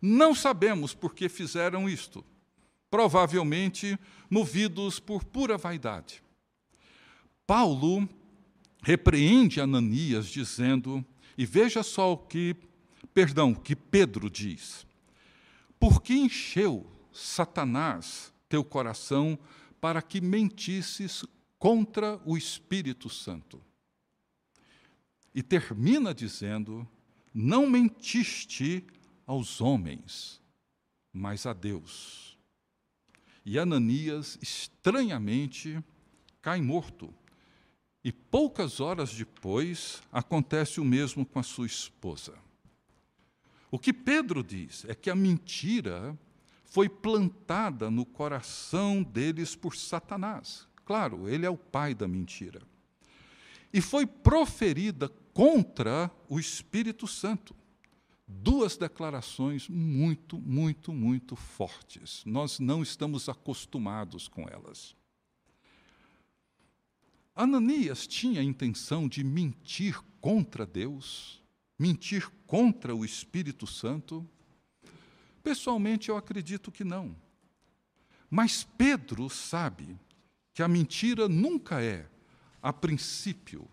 Não 0.00 0.34
sabemos 0.34 0.94
por 0.94 1.14
que 1.14 1.28
fizeram 1.28 1.88
isto 1.88 2.22
provavelmente 2.90 3.98
movidos 4.28 4.98
por 4.98 5.24
pura 5.24 5.56
vaidade. 5.56 6.22
Paulo 7.46 8.08
repreende 8.82 9.60
Ananias 9.60 10.26
dizendo, 10.26 11.04
e 11.36 11.46
veja 11.46 11.82
só 11.82 12.12
o 12.12 12.18
que, 12.18 12.56
perdão, 13.14 13.54
que 13.54 13.74
Pedro 13.74 14.28
diz: 14.28 14.86
Por 15.78 16.02
que 16.02 16.14
encheu 16.14 16.86
Satanás 17.12 18.32
teu 18.48 18.64
coração 18.64 19.38
para 19.80 20.02
que 20.02 20.20
mentisses 20.20 21.24
contra 21.58 22.20
o 22.24 22.36
Espírito 22.36 23.08
Santo? 23.08 23.60
E 25.34 25.42
termina 25.42 26.12
dizendo: 26.12 26.86
Não 27.32 27.68
mentiste 27.68 28.84
aos 29.26 29.60
homens, 29.60 30.40
mas 31.12 31.46
a 31.46 31.52
Deus. 31.52 32.29
E 33.44 33.58
Ananias, 33.58 34.38
estranhamente, 34.42 35.82
cai 36.42 36.60
morto. 36.60 37.12
E 38.02 38.12
poucas 38.12 38.80
horas 38.80 39.14
depois, 39.14 40.02
acontece 40.10 40.80
o 40.80 40.84
mesmo 40.84 41.24
com 41.24 41.38
a 41.38 41.42
sua 41.42 41.66
esposa. 41.66 42.34
O 43.70 43.78
que 43.78 43.92
Pedro 43.92 44.42
diz 44.42 44.84
é 44.88 44.94
que 44.94 45.10
a 45.10 45.14
mentira 45.14 46.18
foi 46.64 46.88
plantada 46.88 47.90
no 47.90 48.04
coração 48.06 49.02
deles 49.02 49.54
por 49.54 49.76
Satanás. 49.76 50.66
Claro, 50.84 51.28
ele 51.28 51.46
é 51.46 51.50
o 51.50 51.56
pai 51.56 51.94
da 51.94 52.08
mentira. 52.08 52.62
E 53.72 53.80
foi 53.80 54.06
proferida 54.06 55.08
contra 55.32 56.10
o 56.28 56.38
Espírito 56.40 57.06
Santo. 57.06 57.54
Duas 58.32 58.76
declarações 58.76 59.68
muito, 59.68 60.38
muito, 60.38 60.92
muito 60.92 61.34
fortes. 61.34 62.22
Nós 62.24 62.60
não 62.60 62.82
estamos 62.82 63.28
acostumados 63.28 64.28
com 64.28 64.48
elas. 64.48 64.94
Ananias 67.34 68.06
tinha 68.06 68.40
a 68.40 68.44
intenção 68.44 69.08
de 69.08 69.24
mentir 69.24 70.00
contra 70.20 70.64
Deus, 70.64 71.42
mentir 71.78 72.30
contra 72.46 72.94
o 72.94 73.04
Espírito 73.04 73.66
Santo? 73.66 74.26
Pessoalmente, 75.42 76.08
eu 76.08 76.16
acredito 76.16 76.70
que 76.70 76.84
não. 76.84 77.16
Mas 78.30 78.62
Pedro 78.62 79.28
sabe 79.28 79.98
que 80.54 80.62
a 80.62 80.68
mentira 80.68 81.28
nunca 81.28 81.82
é, 81.82 82.08
a 82.62 82.72
princípio, 82.72 83.68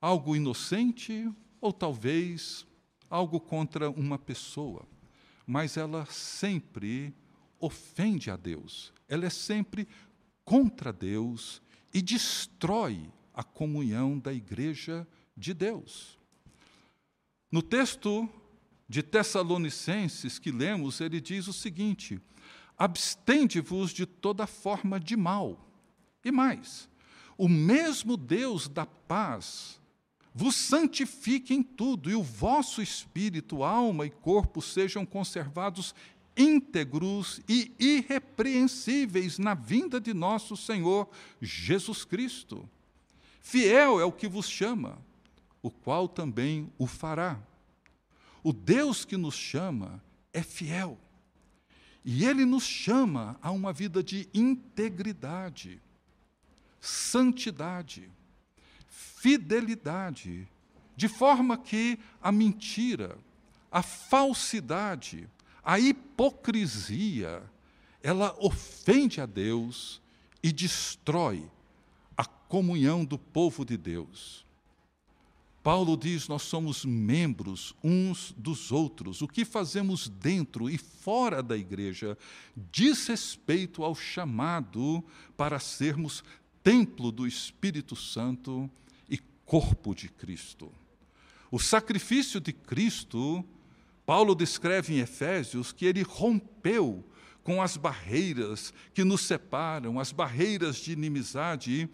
algo 0.00 0.34
inocente 0.34 1.30
ou 1.60 1.72
talvez 1.72 2.66
algo 3.08 3.40
contra 3.40 3.90
uma 3.90 4.18
pessoa, 4.18 4.86
mas 5.46 5.76
ela 5.76 6.06
sempre 6.06 7.14
ofende 7.60 8.30
a 8.30 8.36
Deus, 8.36 8.92
ela 9.08 9.26
é 9.26 9.30
sempre 9.30 9.88
contra 10.44 10.92
Deus 10.92 11.62
e 11.92 12.02
destrói 12.02 13.10
a 13.32 13.42
comunhão 13.42 14.18
da 14.18 14.32
igreja 14.32 15.06
de 15.36 15.54
Deus. 15.54 16.18
No 17.50 17.62
texto 17.62 18.28
de 18.88 19.02
Tessalonicenses 19.02 20.38
que 20.38 20.50
lemos, 20.50 21.00
ele 21.00 21.20
diz 21.20 21.48
o 21.48 21.52
seguinte: 21.52 22.20
abstende-vos 22.76 23.92
de 23.92 24.06
toda 24.06 24.46
forma 24.46 24.98
de 24.98 25.16
mal. 25.16 25.70
E 26.24 26.30
mais, 26.30 26.88
o 27.36 27.48
mesmo 27.48 28.16
Deus 28.16 28.68
da 28.68 28.86
paz 28.86 29.80
vos 30.34 30.56
santifique 30.56 31.54
em 31.54 31.62
tudo, 31.62 32.10
e 32.10 32.14
o 32.16 32.22
vosso 32.22 32.82
espírito, 32.82 33.62
alma 33.62 34.04
e 34.04 34.10
corpo 34.10 34.60
sejam 34.60 35.06
conservados 35.06 35.94
íntegros 36.36 37.40
e 37.48 37.72
irrepreensíveis 37.78 39.38
na 39.38 39.54
vinda 39.54 40.00
de 40.00 40.12
nosso 40.12 40.56
Senhor 40.56 41.08
Jesus 41.40 42.04
Cristo. 42.04 42.68
Fiel 43.40 44.00
é 44.00 44.04
o 44.04 44.10
que 44.10 44.26
vos 44.26 44.48
chama, 44.48 44.98
o 45.62 45.70
qual 45.70 46.08
também 46.08 46.68
o 46.76 46.86
fará. 46.86 47.38
O 48.42 48.52
Deus 48.52 49.04
que 49.04 49.16
nos 49.16 49.36
chama 49.36 50.02
é 50.32 50.42
fiel. 50.42 50.98
E 52.04 52.26
ele 52.26 52.44
nos 52.44 52.64
chama 52.64 53.38
a 53.40 53.50
uma 53.50 53.72
vida 53.72 54.02
de 54.02 54.28
integridade, 54.34 55.80
santidade, 56.80 58.10
fidelidade, 59.24 60.46
de 60.94 61.08
forma 61.08 61.56
que 61.56 61.98
a 62.20 62.30
mentira, 62.30 63.16
a 63.72 63.82
falsidade, 63.82 65.26
a 65.64 65.78
hipocrisia, 65.78 67.42
ela 68.02 68.36
ofende 68.38 69.22
a 69.22 69.24
Deus 69.24 70.02
e 70.42 70.52
destrói 70.52 71.42
a 72.14 72.26
comunhão 72.26 73.02
do 73.02 73.16
povo 73.16 73.64
de 73.64 73.78
Deus. 73.78 74.44
Paulo 75.62 75.96
diz: 75.96 76.28
nós 76.28 76.42
somos 76.42 76.84
membros 76.84 77.74
uns 77.82 78.34
dos 78.36 78.70
outros. 78.70 79.22
O 79.22 79.26
que 79.26 79.46
fazemos 79.46 80.06
dentro 80.06 80.68
e 80.68 80.76
fora 80.76 81.42
da 81.42 81.56
igreja 81.56 82.18
diz 82.70 83.06
respeito 83.06 83.82
ao 83.82 83.94
chamado 83.94 85.02
para 85.34 85.58
sermos 85.58 86.22
templo 86.62 87.10
do 87.10 87.26
Espírito 87.26 87.96
Santo 87.96 88.70
corpo 89.44 89.94
de 89.94 90.08
Cristo. 90.08 90.72
O 91.50 91.58
sacrifício 91.58 92.40
de 92.40 92.52
Cristo 92.52 93.44
Paulo 94.06 94.34
descreve 94.34 94.94
em 94.94 94.98
Efésios 94.98 95.72
que 95.72 95.86
ele 95.86 96.02
rompeu 96.02 97.04
com 97.42 97.60
as 97.60 97.76
barreiras 97.76 98.72
que 98.92 99.04
nos 99.04 99.22
separam, 99.22 99.98
as 99.98 100.12
barreiras 100.12 100.76
de 100.76 100.92
inimizade, 100.92 101.88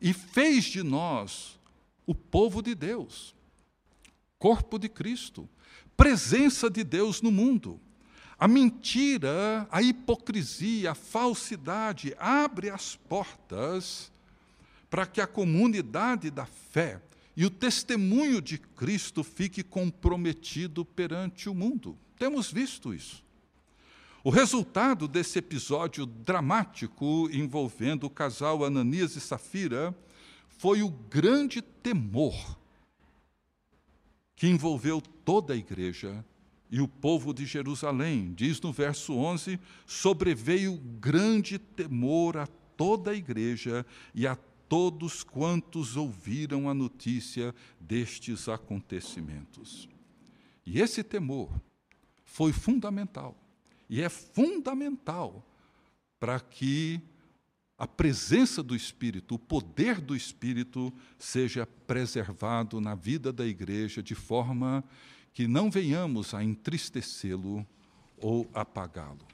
e 0.00 0.12
fez 0.12 0.64
de 0.64 0.82
nós 0.82 1.58
o 2.06 2.14
povo 2.14 2.62
de 2.62 2.74
Deus, 2.74 3.34
corpo 4.38 4.78
de 4.78 4.88
Cristo, 4.88 5.48
presença 5.96 6.68
de 6.68 6.84
Deus 6.84 7.22
no 7.22 7.30
mundo. 7.30 7.80
A 8.38 8.48
mentira, 8.48 9.66
a 9.70 9.80
hipocrisia, 9.80 10.90
a 10.90 10.94
falsidade 10.94 12.14
abre 12.18 12.68
as 12.68 12.96
portas 12.96 14.12
para 14.88 15.06
que 15.06 15.20
a 15.20 15.26
comunidade 15.26 16.30
da 16.30 16.46
fé 16.46 17.00
e 17.36 17.44
o 17.44 17.50
testemunho 17.50 18.40
de 18.40 18.58
Cristo 18.58 19.24
fique 19.24 19.62
comprometido 19.62 20.84
perante 20.84 21.48
o 21.48 21.54
mundo. 21.54 21.98
Temos 22.18 22.50
visto 22.52 22.94
isso. 22.94 23.24
O 24.22 24.30
resultado 24.30 25.06
desse 25.06 25.38
episódio 25.38 26.06
dramático 26.06 27.28
envolvendo 27.30 28.04
o 28.04 28.10
casal 28.10 28.64
Ananias 28.64 29.16
e 29.16 29.20
Safira 29.20 29.94
foi 30.48 30.82
o 30.82 30.88
grande 30.88 31.60
temor 31.60 32.56
que 34.36 34.46
envolveu 34.46 35.00
toda 35.00 35.52
a 35.52 35.56
igreja 35.56 36.24
e 36.70 36.80
o 36.80 36.88
povo 36.88 37.34
de 37.34 37.44
Jerusalém. 37.44 38.32
Diz 38.34 38.60
no 38.60 38.72
verso 38.72 39.14
11: 39.14 39.60
sobreveio 39.86 40.76
grande 41.00 41.58
temor 41.58 42.36
a 42.36 42.46
toda 42.76 43.10
a 43.10 43.14
igreja 43.14 43.84
e 44.14 44.26
a 44.26 44.36
todos 44.68 45.22
quantos 45.22 45.96
ouviram 45.96 46.68
a 46.68 46.74
notícia 46.74 47.54
destes 47.80 48.48
acontecimentos. 48.48 49.88
E 50.66 50.80
esse 50.80 51.02
temor 51.02 51.50
foi 52.24 52.52
fundamental, 52.52 53.36
e 53.88 54.00
é 54.00 54.08
fundamental 54.08 55.44
para 56.18 56.40
que 56.40 57.00
a 57.76 57.86
presença 57.86 58.62
do 58.62 58.74
Espírito, 58.74 59.34
o 59.34 59.38
poder 59.38 60.00
do 60.00 60.14
Espírito, 60.14 60.92
seja 61.18 61.66
preservado 61.66 62.80
na 62.80 62.94
vida 62.94 63.32
da 63.32 63.46
igreja, 63.46 64.02
de 64.02 64.14
forma 64.14 64.82
que 65.32 65.48
não 65.48 65.70
venhamos 65.70 66.32
a 66.32 66.42
entristecê-lo 66.42 67.66
ou 68.16 68.48
apagá-lo. 68.54 69.26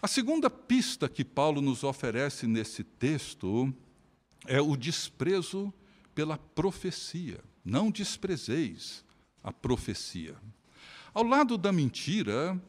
A 0.00 0.08
segunda 0.08 0.48
pista 0.48 1.08
que 1.08 1.24
Paulo 1.24 1.60
nos 1.60 1.84
oferece 1.84 2.46
nesse 2.46 2.82
texto 2.82 3.72
é 4.48 4.60
o 4.60 4.76
desprezo 4.76 5.72
pela 6.14 6.38
profecia. 6.38 7.40
Não 7.64 7.90
desprezeis 7.90 9.04
a 9.42 9.52
profecia. 9.52 10.36
Ao 11.12 11.22
lado 11.22 11.56
da 11.56 11.72
mentira, 11.72 12.60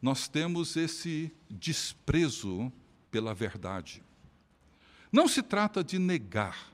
nós 0.00 0.28
temos 0.28 0.76
esse 0.76 1.32
desprezo 1.48 2.72
pela 3.10 3.34
verdade. 3.34 4.02
Não 5.10 5.28
se 5.28 5.42
trata 5.42 5.84
de 5.84 5.98
negar, 5.98 6.72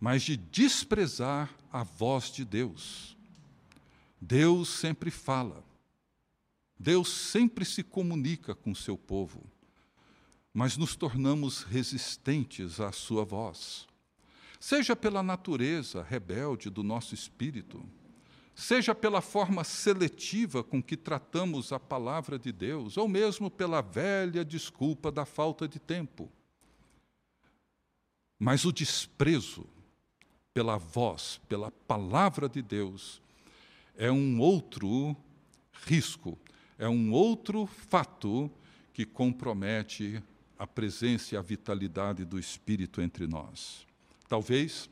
mas 0.00 0.22
de 0.22 0.36
desprezar 0.36 1.52
a 1.72 1.82
voz 1.82 2.30
de 2.30 2.44
Deus. 2.44 3.16
Deus 4.20 4.68
sempre 4.68 5.10
fala. 5.10 5.64
Deus 6.78 7.08
sempre 7.08 7.64
se 7.64 7.82
comunica 7.82 8.54
com 8.54 8.74
seu 8.74 8.98
povo 8.98 9.55
mas 10.56 10.78
nos 10.78 10.96
tornamos 10.96 11.64
resistentes 11.64 12.80
à 12.80 12.90
sua 12.90 13.26
voz. 13.26 13.86
Seja 14.58 14.96
pela 14.96 15.22
natureza 15.22 16.02
rebelde 16.02 16.70
do 16.70 16.82
nosso 16.82 17.14
espírito, 17.14 17.86
seja 18.54 18.94
pela 18.94 19.20
forma 19.20 19.62
seletiva 19.64 20.64
com 20.64 20.82
que 20.82 20.96
tratamos 20.96 21.74
a 21.74 21.78
palavra 21.78 22.38
de 22.38 22.52
Deus, 22.52 22.96
ou 22.96 23.06
mesmo 23.06 23.50
pela 23.50 23.82
velha 23.82 24.42
desculpa 24.42 25.12
da 25.12 25.26
falta 25.26 25.68
de 25.68 25.78
tempo. 25.78 26.32
Mas 28.38 28.64
o 28.64 28.72
desprezo 28.72 29.66
pela 30.54 30.78
voz, 30.78 31.38
pela 31.50 31.70
palavra 31.70 32.48
de 32.48 32.62
Deus, 32.62 33.20
é 33.94 34.10
um 34.10 34.40
outro 34.40 35.14
risco, 35.84 36.38
é 36.78 36.88
um 36.88 37.12
outro 37.12 37.66
fato 37.66 38.50
que 38.94 39.04
compromete 39.04 40.22
a 40.58 40.66
presença 40.66 41.34
e 41.34 41.38
a 41.38 41.42
vitalidade 41.42 42.24
do 42.24 42.38
Espírito 42.38 43.00
entre 43.00 43.26
nós. 43.26 43.86
Talvez 44.28 44.88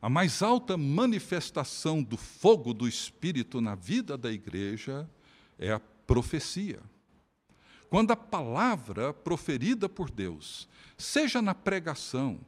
a 0.00 0.08
mais 0.08 0.42
alta 0.42 0.76
manifestação 0.76 2.02
do 2.02 2.16
fogo 2.16 2.74
do 2.74 2.88
Espírito 2.88 3.60
na 3.60 3.74
vida 3.74 4.16
da 4.16 4.32
igreja 4.32 5.08
é 5.58 5.72
a 5.72 5.80
profecia. 6.06 6.80
Quando 7.88 8.10
a 8.10 8.16
palavra 8.16 9.12
proferida 9.12 9.88
por 9.88 10.10
Deus, 10.10 10.68
seja 10.96 11.42
na 11.42 11.54
pregação, 11.54 12.40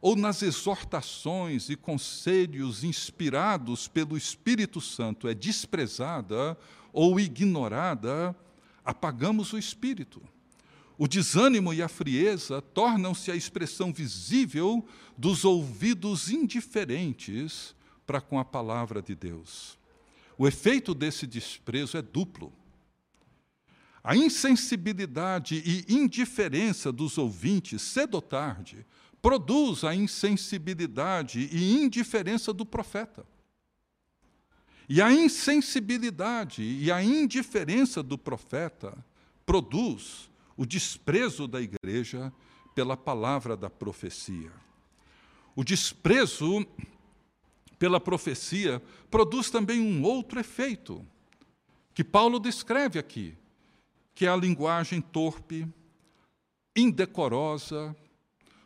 ou 0.00 0.14
nas 0.14 0.42
exortações 0.42 1.70
e 1.70 1.76
conselhos 1.76 2.84
inspirados 2.84 3.88
pelo 3.88 4.18
Espírito 4.18 4.78
Santo 4.78 5.26
é 5.26 5.32
desprezada 5.32 6.58
ou 6.92 7.18
ignorada, 7.18 8.36
apagamos 8.84 9.54
o 9.54 9.58
espírito. 9.58 10.22
O 10.96 11.08
desânimo 11.08 11.74
e 11.74 11.82
a 11.82 11.88
frieza 11.88 12.62
tornam-se 12.62 13.30
a 13.30 13.36
expressão 13.36 13.92
visível 13.92 14.86
dos 15.18 15.44
ouvidos 15.44 16.30
indiferentes 16.30 17.74
para 18.06 18.20
com 18.20 18.38
a 18.38 18.44
palavra 18.44 19.02
de 19.02 19.14
Deus. 19.14 19.76
O 20.38 20.46
efeito 20.46 20.94
desse 20.94 21.26
desprezo 21.26 21.96
é 21.96 22.02
duplo. 22.02 22.52
A 24.02 24.14
insensibilidade 24.14 25.62
e 25.64 25.92
indiferença 25.92 26.92
dos 26.92 27.18
ouvintes, 27.18 27.82
cedo 27.82 28.16
ou 28.16 28.22
tarde, 28.22 28.86
produz 29.20 29.82
a 29.82 29.94
insensibilidade 29.94 31.48
e 31.50 31.82
indiferença 31.82 32.52
do 32.52 32.66
profeta. 32.66 33.26
E 34.88 35.00
a 35.00 35.10
insensibilidade 35.10 36.62
e 36.62 36.92
a 36.92 37.02
indiferença 37.02 38.02
do 38.02 38.18
profeta 38.18 38.94
produz 39.46 40.28
o 40.56 40.64
desprezo 40.64 41.46
da 41.46 41.60
igreja 41.60 42.32
pela 42.74 42.96
palavra 42.96 43.56
da 43.56 43.70
profecia. 43.70 44.52
O 45.54 45.62
desprezo 45.62 46.66
pela 47.78 48.00
profecia 48.00 48.82
produz 49.10 49.50
também 49.50 49.80
um 49.80 50.02
outro 50.02 50.40
efeito, 50.40 51.06
que 51.92 52.02
Paulo 52.02 52.40
descreve 52.40 52.98
aqui, 52.98 53.36
que 54.14 54.26
é 54.26 54.28
a 54.28 54.36
linguagem 54.36 55.00
torpe, 55.00 55.66
indecorosa, 56.74 57.94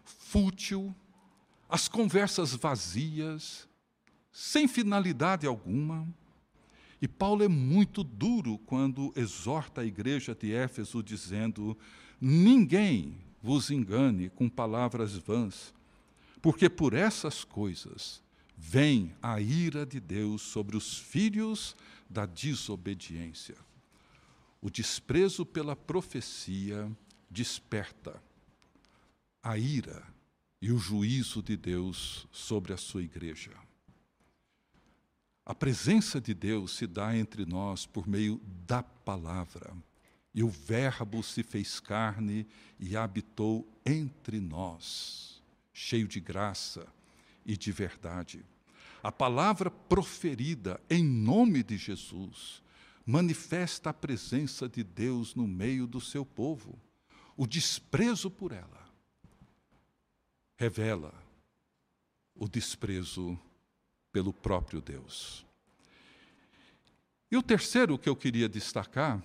fútil, 0.05 0.94
as 1.68 1.88
conversas 1.88 2.55
vazias, 2.55 3.68
sem 4.33 4.66
finalidade 4.66 5.46
alguma. 5.46 6.07
E 7.00 7.06
Paulo 7.06 7.44
é 7.44 7.48
muito 7.48 8.02
duro 8.02 8.58
quando 8.58 9.12
exorta 9.14 9.82
a 9.82 9.84
igreja 9.84 10.34
de 10.34 10.52
Éfeso, 10.52 11.02
dizendo: 11.02 11.78
Ninguém 12.20 13.16
vos 13.42 13.70
engane 13.70 14.28
com 14.30 14.48
palavras 14.48 15.14
vãs, 15.14 15.72
porque 16.42 16.68
por 16.68 16.94
essas 16.94 17.44
coisas 17.44 18.22
vem 18.56 19.14
a 19.22 19.40
ira 19.40 19.87
de 19.87 20.00
Deus 20.00 20.42
sobre 20.42 20.76
os 20.76 20.98
filhos 20.98 21.76
da 22.11 22.26
desobediência. 22.26 23.54
O 24.61 24.68
desprezo 24.68 25.46
pela 25.46 25.76
profecia 25.76 26.90
desperta 27.30 28.20
a 29.40 29.56
ira 29.56 30.02
e 30.61 30.72
o 30.72 30.78
juízo 30.78 31.40
de 31.40 31.56
Deus 31.56 32.26
sobre 32.32 32.72
a 32.72 32.76
sua 32.76 33.02
igreja. 33.02 33.52
A 35.48 35.54
presença 35.54 36.20
de 36.20 36.34
Deus 36.34 36.76
se 36.76 36.87
dá 36.87 37.16
entre 37.16 37.46
nós 37.46 37.87
por 37.87 38.06
meio 38.06 38.38
da 38.66 38.82
palavra. 38.82 39.74
E 40.34 40.42
o 40.42 40.50
Verbo 40.50 41.22
se 41.22 41.42
fez 41.42 41.80
carne 41.80 42.46
e 42.78 42.94
habitou 42.94 43.66
entre 43.84 44.40
nós, 44.40 45.42
cheio 45.72 46.06
de 46.06 46.20
graça 46.20 46.87
e 47.46 47.56
de 47.56 47.72
verdade. 47.72 48.44
A 49.02 49.11
palavra 49.11 49.70
proferida 49.70 50.78
em 50.90 51.02
nome 51.02 51.62
de 51.62 51.78
Jesus 51.78 52.62
manifesta 53.06 53.88
a 53.88 53.94
presença 53.94 54.68
de 54.68 54.84
Deus 54.84 55.34
no 55.34 55.48
meio 55.48 55.87
do 55.87 55.98
seu 55.98 56.26
povo. 56.26 56.78
O 57.34 57.46
desprezo 57.46 58.30
por 58.30 58.52
ela 58.52 58.87
revela 60.58 61.14
o 62.34 62.46
desprezo 62.46 63.40
pelo 64.18 64.33
próprio 64.33 64.81
Deus. 64.81 65.46
E 67.31 67.37
o 67.37 67.42
terceiro 67.42 67.96
que 67.96 68.09
eu 68.09 68.16
queria 68.16 68.48
destacar, 68.48 69.22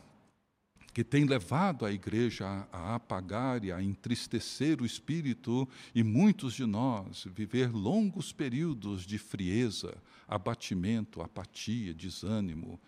que 0.94 1.04
tem 1.04 1.26
levado 1.26 1.84
a 1.84 1.92
igreja 1.92 2.68
a 2.72 2.94
apagar 2.94 3.66
e 3.66 3.72
a 3.72 3.82
entristecer 3.82 4.80
o 4.80 4.86
espírito 4.86 5.68
e 5.96 6.04
muitos 6.04 6.54
de 6.54 6.64
nós 6.64 7.26
viver 7.34 7.72
longos 7.74 8.32
períodos 8.32 9.02
de 9.04 9.18
frieza, 9.18 9.98
abatimento, 10.28 11.24
apatia, 11.24 11.92
desânimo 11.92 12.80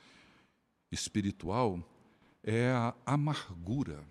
espiritual, 0.91 1.83
é 2.43 2.69
a 2.69 2.93
amargura. 3.03 4.03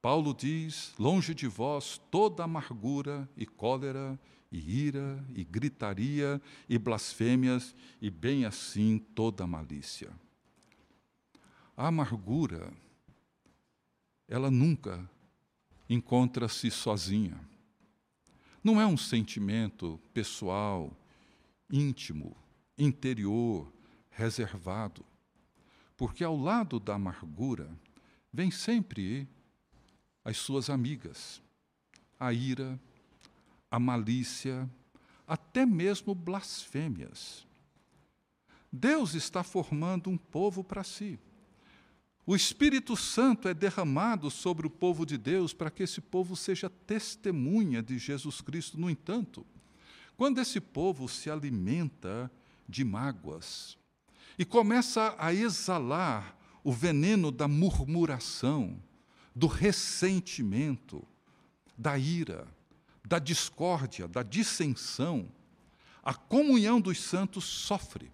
Paulo 0.00 0.34
diz: 0.34 0.94
longe 0.98 1.34
de 1.34 1.46
vós 1.46 2.00
toda 2.10 2.44
amargura 2.44 3.28
e 3.36 3.44
cólera 3.44 4.18
e 4.50 4.86
ira, 4.86 5.22
e 5.34 5.44
gritaria, 5.44 6.40
e 6.68 6.78
blasfêmias, 6.78 7.74
e 8.00 8.10
bem 8.10 8.44
assim 8.44 8.98
toda 8.98 9.46
malícia. 9.46 10.10
A 11.76 11.88
amargura, 11.88 12.72
ela 14.26 14.50
nunca 14.50 15.08
encontra-se 15.88 16.70
sozinha. 16.70 17.38
Não 18.64 18.80
é 18.80 18.86
um 18.86 18.96
sentimento 18.96 20.00
pessoal, 20.12 20.96
íntimo, 21.70 22.36
interior, 22.76 23.72
reservado. 24.10 25.04
Porque 25.96 26.24
ao 26.24 26.36
lado 26.36 26.80
da 26.80 26.94
amargura 26.94 27.70
vem 28.32 28.50
sempre 28.50 29.28
as 30.28 30.36
suas 30.36 30.68
amigas, 30.68 31.40
a 32.20 32.34
ira, 32.34 32.78
a 33.70 33.78
malícia, 33.78 34.68
até 35.26 35.64
mesmo 35.64 36.14
blasfêmias. 36.14 37.46
Deus 38.70 39.14
está 39.14 39.42
formando 39.42 40.10
um 40.10 40.18
povo 40.18 40.62
para 40.62 40.84
si. 40.84 41.18
O 42.26 42.36
Espírito 42.36 42.94
Santo 42.94 43.48
é 43.48 43.54
derramado 43.54 44.30
sobre 44.30 44.66
o 44.66 44.70
povo 44.70 45.06
de 45.06 45.16
Deus 45.16 45.54
para 45.54 45.70
que 45.70 45.84
esse 45.84 46.02
povo 46.02 46.36
seja 46.36 46.68
testemunha 46.68 47.82
de 47.82 47.96
Jesus 47.96 48.42
Cristo. 48.42 48.78
No 48.78 48.90
entanto, 48.90 49.46
quando 50.14 50.42
esse 50.42 50.60
povo 50.60 51.08
se 51.08 51.30
alimenta 51.30 52.30
de 52.68 52.84
mágoas 52.84 53.78
e 54.38 54.44
começa 54.44 55.16
a 55.18 55.32
exalar 55.32 56.38
o 56.62 56.70
veneno 56.70 57.32
da 57.32 57.48
murmuração, 57.48 58.78
do 59.38 59.46
ressentimento, 59.46 61.06
da 61.76 61.96
ira, 61.96 62.44
da 63.06 63.20
discórdia, 63.20 64.08
da 64.08 64.24
dissensão, 64.24 65.28
a 66.02 66.12
comunhão 66.12 66.80
dos 66.80 67.00
santos 67.00 67.44
sofre. 67.44 68.10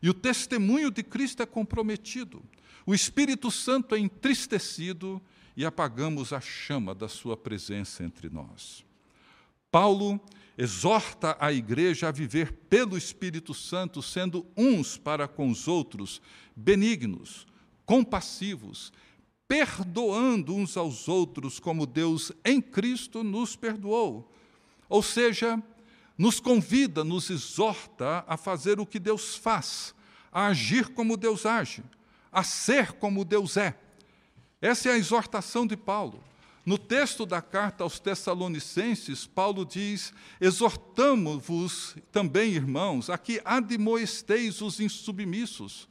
E 0.00 0.08
o 0.08 0.14
testemunho 0.14 0.88
de 0.88 1.02
Cristo 1.02 1.42
é 1.42 1.46
comprometido. 1.46 2.40
O 2.86 2.94
Espírito 2.94 3.50
Santo 3.50 3.96
é 3.96 3.98
entristecido 3.98 5.20
e 5.56 5.66
apagamos 5.66 6.32
a 6.32 6.40
chama 6.40 6.94
da 6.94 7.08
sua 7.08 7.36
presença 7.36 8.04
entre 8.04 8.30
nós. 8.30 8.84
Paulo 9.68 10.20
exorta 10.56 11.36
a 11.40 11.52
igreja 11.52 12.06
a 12.08 12.12
viver 12.12 12.52
pelo 12.70 12.96
Espírito 12.96 13.52
Santo, 13.52 14.00
sendo 14.00 14.46
uns 14.56 14.96
para 14.96 15.26
com 15.26 15.50
os 15.50 15.66
outros 15.66 16.22
benignos, 16.54 17.48
compassivos, 17.84 18.92
perdoando 19.46 20.54
uns 20.54 20.76
aos 20.76 21.08
outros 21.08 21.60
como 21.60 21.86
Deus 21.86 22.32
em 22.44 22.60
Cristo 22.60 23.22
nos 23.22 23.56
perdoou. 23.56 24.30
Ou 24.88 25.02
seja, 25.02 25.62
nos 26.16 26.40
convida, 26.40 27.02
nos 27.02 27.30
exorta 27.30 28.24
a 28.26 28.36
fazer 28.36 28.78
o 28.78 28.86
que 28.86 28.98
Deus 28.98 29.36
faz, 29.36 29.94
a 30.30 30.46
agir 30.46 30.88
como 30.90 31.16
Deus 31.16 31.44
age, 31.46 31.82
a 32.30 32.42
ser 32.42 32.92
como 32.92 33.24
Deus 33.24 33.56
é. 33.56 33.78
Essa 34.60 34.90
é 34.90 34.92
a 34.92 34.98
exortação 34.98 35.66
de 35.66 35.76
Paulo. 35.76 36.22
No 36.64 36.78
texto 36.78 37.26
da 37.26 37.42
carta 37.42 37.82
aos 37.82 37.98
Tessalonicenses, 37.98 39.26
Paulo 39.26 39.64
diz: 39.64 40.14
Exortamos-vos 40.40 41.96
também, 42.12 42.52
irmãos, 42.52 43.10
a 43.10 43.18
que 43.18 43.40
admoesteis 43.44 44.62
os 44.62 44.78
insubmissos, 44.78 45.88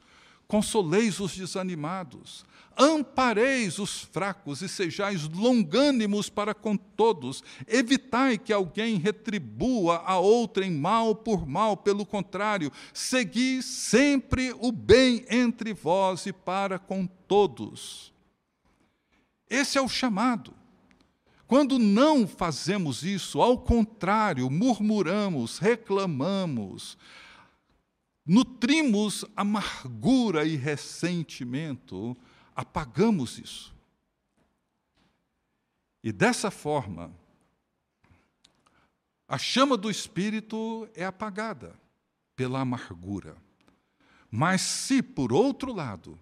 consoleis 0.52 1.18
os 1.18 1.34
desanimados, 1.34 2.44
ampareis 2.78 3.78
os 3.78 4.02
fracos 4.02 4.60
e 4.60 4.68
sejais 4.68 5.26
longânimos 5.26 6.28
para 6.28 6.52
com 6.52 6.76
todos. 6.76 7.42
Evitai 7.66 8.36
que 8.36 8.52
alguém 8.52 8.98
retribua 8.98 10.02
a 10.04 10.18
outrem 10.18 10.70
mal 10.70 11.14
por 11.14 11.46
mal, 11.46 11.74
pelo 11.74 12.04
contrário, 12.04 12.70
segui 12.92 13.62
sempre 13.62 14.54
o 14.60 14.70
bem 14.70 15.24
entre 15.30 15.72
vós 15.72 16.26
e 16.26 16.34
para 16.34 16.78
com 16.78 17.06
todos. 17.06 18.12
Esse 19.48 19.78
é 19.78 19.80
o 19.80 19.88
chamado. 19.88 20.52
Quando 21.46 21.78
não 21.78 22.26
fazemos 22.26 23.02
isso, 23.02 23.40
ao 23.40 23.56
contrário, 23.56 24.50
murmuramos, 24.50 25.56
reclamamos, 25.56 26.98
nutrimos 28.24 29.24
amargura 29.36 30.44
e 30.44 30.56
ressentimento, 30.56 32.16
apagamos 32.54 33.38
isso. 33.38 33.74
E 36.02 36.12
dessa 36.12 36.50
forma, 36.50 37.12
A 39.32 39.38
chama 39.38 39.78
do 39.78 39.90
espírito 39.90 40.86
é 40.94 41.06
apagada 41.06 41.74
pela 42.36 42.60
amargura. 42.60 43.34
Mas 44.30 44.60
se, 44.60 45.02
por 45.02 45.32
outro 45.32 45.72
lado, 45.72 46.20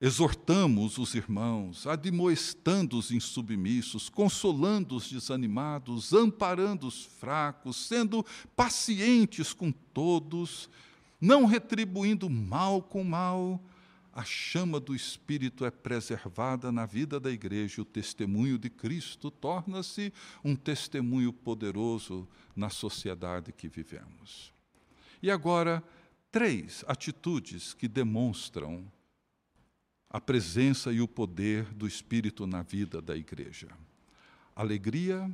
exortamos 0.00 0.96
os 0.96 1.14
irmãos, 1.14 1.86
admoestando 1.86 2.96
os 2.96 3.10
insubmissos, 3.10 4.08
consolando 4.08 4.94
os 4.96 5.10
desanimados, 5.10 6.12
amparando 6.12 6.86
os 6.86 7.04
fracos, 7.04 7.76
sendo 7.76 8.24
pacientes 8.54 9.52
com 9.52 9.72
todos, 9.72 10.70
não 11.20 11.46
retribuindo 11.46 12.30
mal 12.30 12.80
com 12.80 13.02
mal, 13.02 13.60
a 14.12 14.24
chama 14.24 14.80
do 14.80 14.94
Espírito 14.96 15.64
é 15.64 15.70
preservada 15.70 16.72
na 16.72 16.86
vida 16.86 17.20
da 17.20 17.30
igreja 17.30 17.82
o 17.82 17.84
testemunho 17.84 18.58
de 18.58 18.68
Cristo 18.68 19.30
torna-se 19.30 20.12
um 20.42 20.56
testemunho 20.56 21.32
poderoso 21.32 22.26
na 22.54 22.68
sociedade 22.68 23.52
que 23.52 23.68
vivemos. 23.68 24.52
E 25.22 25.30
agora, 25.30 25.84
três 26.32 26.84
atitudes 26.88 27.72
que 27.74 27.86
demonstram 27.86 28.90
a 30.10 30.20
presença 30.20 30.92
e 30.92 31.00
o 31.00 31.08
poder 31.08 31.64
do 31.74 31.86
Espírito 31.86 32.46
na 32.46 32.62
vida 32.62 33.02
da 33.02 33.16
igreja: 33.16 33.68
alegria, 34.56 35.30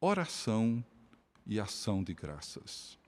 oração 0.00 0.84
e 1.46 1.60
ação 1.60 2.02
de 2.02 2.12
graças. 2.12 2.98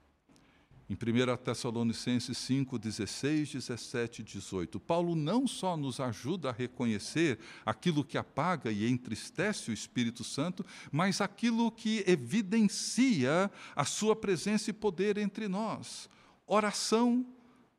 Em 0.91 0.95
1 0.95 1.37
Tessalonicenses 1.45 2.39
5, 2.39 2.79
16, 2.79 3.53
17 3.53 4.23
e 4.23 4.25
18, 4.25 4.81
Paulo 4.81 5.15
não 5.15 5.47
só 5.47 5.77
nos 5.77 6.01
ajuda 6.01 6.49
a 6.49 6.53
reconhecer 6.53 7.39
aquilo 7.67 8.03
que 8.03 8.17
apaga 8.17 8.73
e 8.73 8.89
entristece 8.89 9.71
o 9.71 9.75
Espírito 9.75 10.25
Santo, 10.25 10.65
mas 10.91 11.21
aquilo 11.21 11.71
que 11.71 12.03
evidencia 12.07 13.51
a 13.77 13.85
sua 13.85 14.17
presença 14.17 14.71
e 14.71 14.73
poder 14.73 15.19
entre 15.19 15.47
nós: 15.47 16.09
oração, 16.47 17.27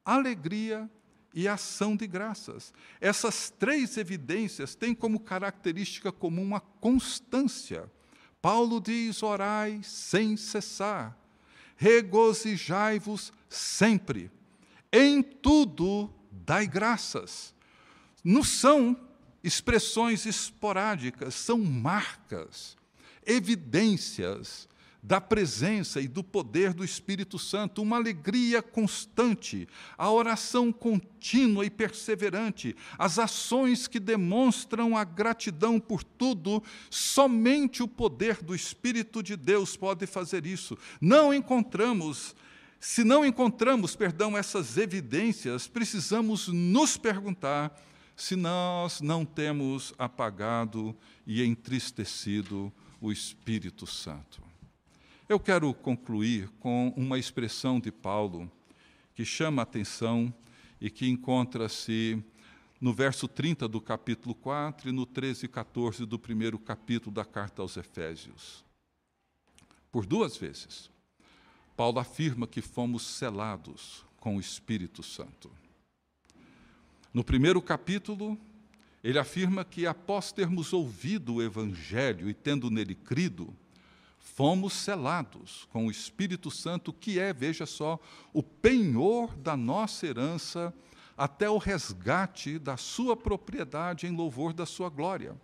alegria 0.06 0.88
e 1.34 1.48
ação 1.48 1.96
de 1.96 2.08
graças. 2.08 2.74
Essas 3.00 3.50
três 3.50 3.98
evidências 3.98 4.76
têm 4.76 4.94
como 4.94 5.20
característica 5.20 6.12
comum 6.12 6.56
a 6.56 6.60
constância. 6.60 7.92
Paulo 8.42 8.80
diz: 8.80 9.22
orai 9.24 9.82
sem 9.84 10.38
cessar 10.38 11.20
regozijai-vos 11.80 13.32
sempre, 13.48 14.30
em 14.92 15.24
tudo 15.24 16.13
dai 16.30 16.68
graças. 16.68 17.56
Não 18.22 18.44
são 18.44 19.00
expressões 19.42 20.26
esporádicas, 20.26 21.34
são 21.36 21.58
marcas, 21.58 22.78
evidências 23.26 24.68
da 25.02 25.22
presença 25.22 26.02
e 26.02 26.08
do 26.08 26.24
poder 26.24 26.74
do 26.74 26.84
Espírito 26.84 27.40
Santo, 27.40 27.82
uma 27.82 27.96
alegria 27.96 28.62
constante, 28.62 29.68
a 29.98 30.12
oração 30.12 30.72
contínua 30.72 31.66
e 31.66 31.70
perseverante, 31.70 32.76
as 32.98 33.18
ações 33.18 33.88
que 33.88 34.00
demonstram 34.00 34.98
a 34.98 35.04
gratidão 35.04 35.80
por 35.80 36.04
tudo, 36.04 36.62
somente 36.90 37.82
o 37.82 37.88
poder 37.88 38.44
do 38.44 38.54
Espírito 38.54 39.24
de 39.24 39.38
Deus 39.38 39.78
pode 39.78 40.06
fazer 40.06 40.46
isso. 40.46 40.78
Não 41.00 41.34
encontramos 41.34 42.36
se 42.80 43.04
não 43.04 43.26
encontramos, 43.26 43.94
perdão, 43.94 44.38
essas 44.38 44.78
evidências, 44.78 45.68
precisamos 45.68 46.48
nos 46.48 46.96
perguntar 46.96 47.78
se 48.16 48.38
nós 48.38 49.02
não 49.02 49.26
temos 49.26 49.94
apagado 49.98 50.96
e 51.28 51.44
entristecido 51.44 52.72
o 53.02 53.12
Espírito 53.12 53.86
Santo. 53.86 54.49
Eu 55.30 55.39
quero 55.39 55.72
concluir 55.76 56.50
com 56.60 56.92
uma 56.98 57.20
expressão 57.20 57.80
de 57.80 57.92
Paulo 57.92 58.52
que 59.13 59.24
chama 59.24 59.62
a 59.62 59.63
atenção 59.63 60.34
e 60.82 60.89
que 60.89 61.08
encontra-se 61.08 62.20
no 62.82 62.92
verso 62.92 63.28
30 63.28 63.68
do 63.68 63.80
capítulo 63.80 64.34
4 64.34 64.89
e 64.89 64.92
no 64.92 65.06
13 65.06 65.46
e 65.46 65.48
14 65.48 66.04
do 66.08 66.18
primeiro 66.18 66.58
capítulo 66.58 67.13
da 67.13 67.24
carta 67.24 67.62
aos 67.62 67.78
Efésios. 67.78 68.65
Por 69.92 70.08
duas 70.08 70.36
vezes, 70.36 70.89
Paulo 71.78 72.00
afirma 72.00 72.48
que 72.48 72.60
fomos 72.60 73.04
selados 73.06 74.04
com 74.18 74.38
o 74.38 74.39
Espírito 74.39 75.04
Santo. 75.04 75.52
No 77.13 77.24
primeiro 77.24 77.62
capítulo, 77.62 78.36
ele 79.04 79.20
afirma 79.20 79.63
que 79.63 79.86
após 79.86 80.32
termos 80.32 80.74
ouvido 80.74 81.36
o 81.36 81.44
Evangelho 81.44 82.28
e 82.28 82.34
tendo 82.34 82.72
nele 82.72 82.96
crido, 82.96 83.56
fomos 84.36 84.74
selados 84.74 85.68
com 85.72 85.88
o 85.88 85.92
Espírito 85.92 86.50
Santo, 86.50 86.94
que 86.94 87.20
é, 87.20 87.34
veja 87.34 87.65
só, 87.65 88.00
o 88.32 88.42
penhor 88.42 89.36
da 89.36 89.58
nossa 89.58 90.08
herança 90.08 90.74
até 91.18 91.50
o 91.50 91.58
resgate 91.58 92.58
da 92.58 92.78
sua 92.78 93.18
propriedade 93.18 94.08
em 94.08 94.15
louvor 94.15 94.54
da 94.54 94.65
sua 94.65 94.89
glória. 94.89 95.36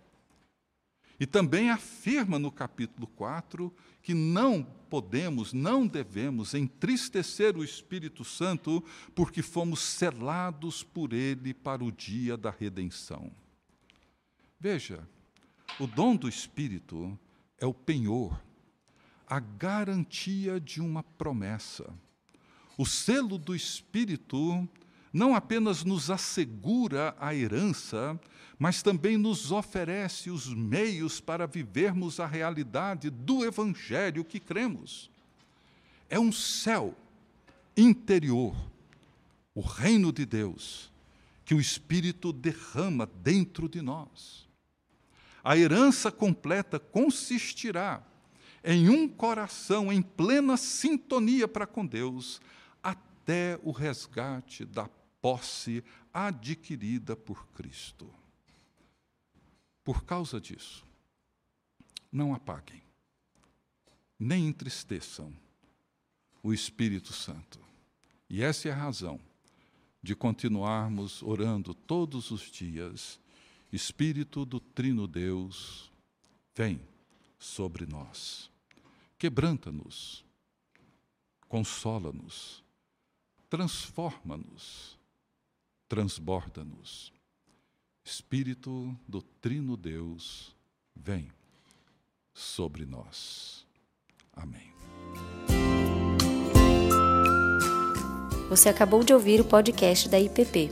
E 1.18 1.26
também 1.26 1.70
afirma 1.70 2.38
no 2.38 2.50
capítulo 2.50 3.06
4 3.08 3.74
que 4.02 4.14
não 4.14 4.62
podemos, 4.88 5.52
não 5.52 5.86
devemos 5.86 6.54
entristecer 6.54 7.56
o 7.56 7.64
Espírito 7.64 8.24
Santo, 8.24 8.82
porque 9.14 9.42
fomos 9.42 9.80
selados 9.80 10.82
por 10.82 11.12
ele 11.12 11.52
para 11.52 11.82
o 11.82 11.90
dia 11.90 12.36
da 12.36 12.50
redenção. 12.50 13.30
Veja, 14.60 15.06
o 15.80 15.86
dom 15.86 16.14
do 16.16 16.28
Espírito 16.28 17.18
é 17.58 17.66
o 17.66 17.74
penhor 17.74 18.45
a 19.26 19.40
garantia 19.40 20.60
de 20.60 20.80
uma 20.80 21.02
promessa. 21.02 21.92
O 22.78 22.84
selo 22.86 23.38
do 23.38 23.54
Espírito 23.54 24.68
não 25.12 25.34
apenas 25.34 25.82
nos 25.82 26.10
assegura 26.10 27.16
a 27.18 27.34
herança, 27.34 28.20
mas 28.58 28.82
também 28.82 29.16
nos 29.16 29.50
oferece 29.50 30.30
os 30.30 30.46
meios 30.52 31.20
para 31.20 31.46
vivermos 31.46 32.20
a 32.20 32.26
realidade 32.26 33.10
do 33.10 33.44
Evangelho 33.44 34.24
que 34.24 34.38
cremos. 34.38 35.10
É 36.08 36.20
um 36.20 36.30
céu 36.30 36.94
interior, 37.76 38.54
o 39.54 39.60
reino 39.60 40.12
de 40.12 40.24
Deus, 40.24 40.92
que 41.44 41.54
o 41.54 41.60
Espírito 41.60 42.32
derrama 42.32 43.06
dentro 43.22 43.68
de 43.68 43.80
nós. 43.80 44.46
A 45.42 45.56
herança 45.56 46.10
completa 46.10 46.78
consistirá 46.78 48.02
em 48.68 48.88
um 48.88 49.08
coração 49.08 49.92
em 49.92 50.02
plena 50.02 50.56
sintonia 50.56 51.46
para 51.46 51.68
com 51.68 51.86
Deus, 51.86 52.40
até 52.82 53.60
o 53.62 53.70
resgate 53.70 54.64
da 54.64 54.88
posse 55.22 55.84
adquirida 56.12 57.14
por 57.14 57.46
Cristo. 57.50 58.12
Por 59.84 60.04
causa 60.04 60.40
disso, 60.40 60.84
não 62.10 62.34
apaguem, 62.34 62.82
nem 64.18 64.48
entristeçam 64.48 65.32
o 66.42 66.52
Espírito 66.52 67.12
Santo. 67.12 67.60
E 68.28 68.42
essa 68.42 68.68
é 68.68 68.72
a 68.72 68.76
razão 68.76 69.20
de 70.02 70.16
continuarmos 70.16 71.22
orando 71.22 71.72
todos 71.72 72.32
os 72.32 72.50
dias. 72.50 73.20
Espírito 73.72 74.44
do 74.44 74.58
Trino 74.58 75.06
Deus, 75.06 75.92
vem 76.52 76.80
sobre 77.38 77.86
nós. 77.86 78.55
Quebranta-nos, 79.18 80.24
consola-nos, 81.48 82.62
transforma-nos, 83.48 84.98
transborda-nos. 85.88 87.12
Espírito 88.04 88.96
do 89.08 89.20
Trino 89.20 89.76
Deus, 89.76 90.54
vem 90.94 91.32
sobre 92.32 92.86
nós. 92.86 93.66
Amém. 94.32 94.72
Você 98.48 98.68
acabou 98.68 99.02
de 99.02 99.12
ouvir 99.12 99.40
o 99.40 99.44
podcast 99.44 100.08
da 100.08 100.20
IPP. 100.20 100.70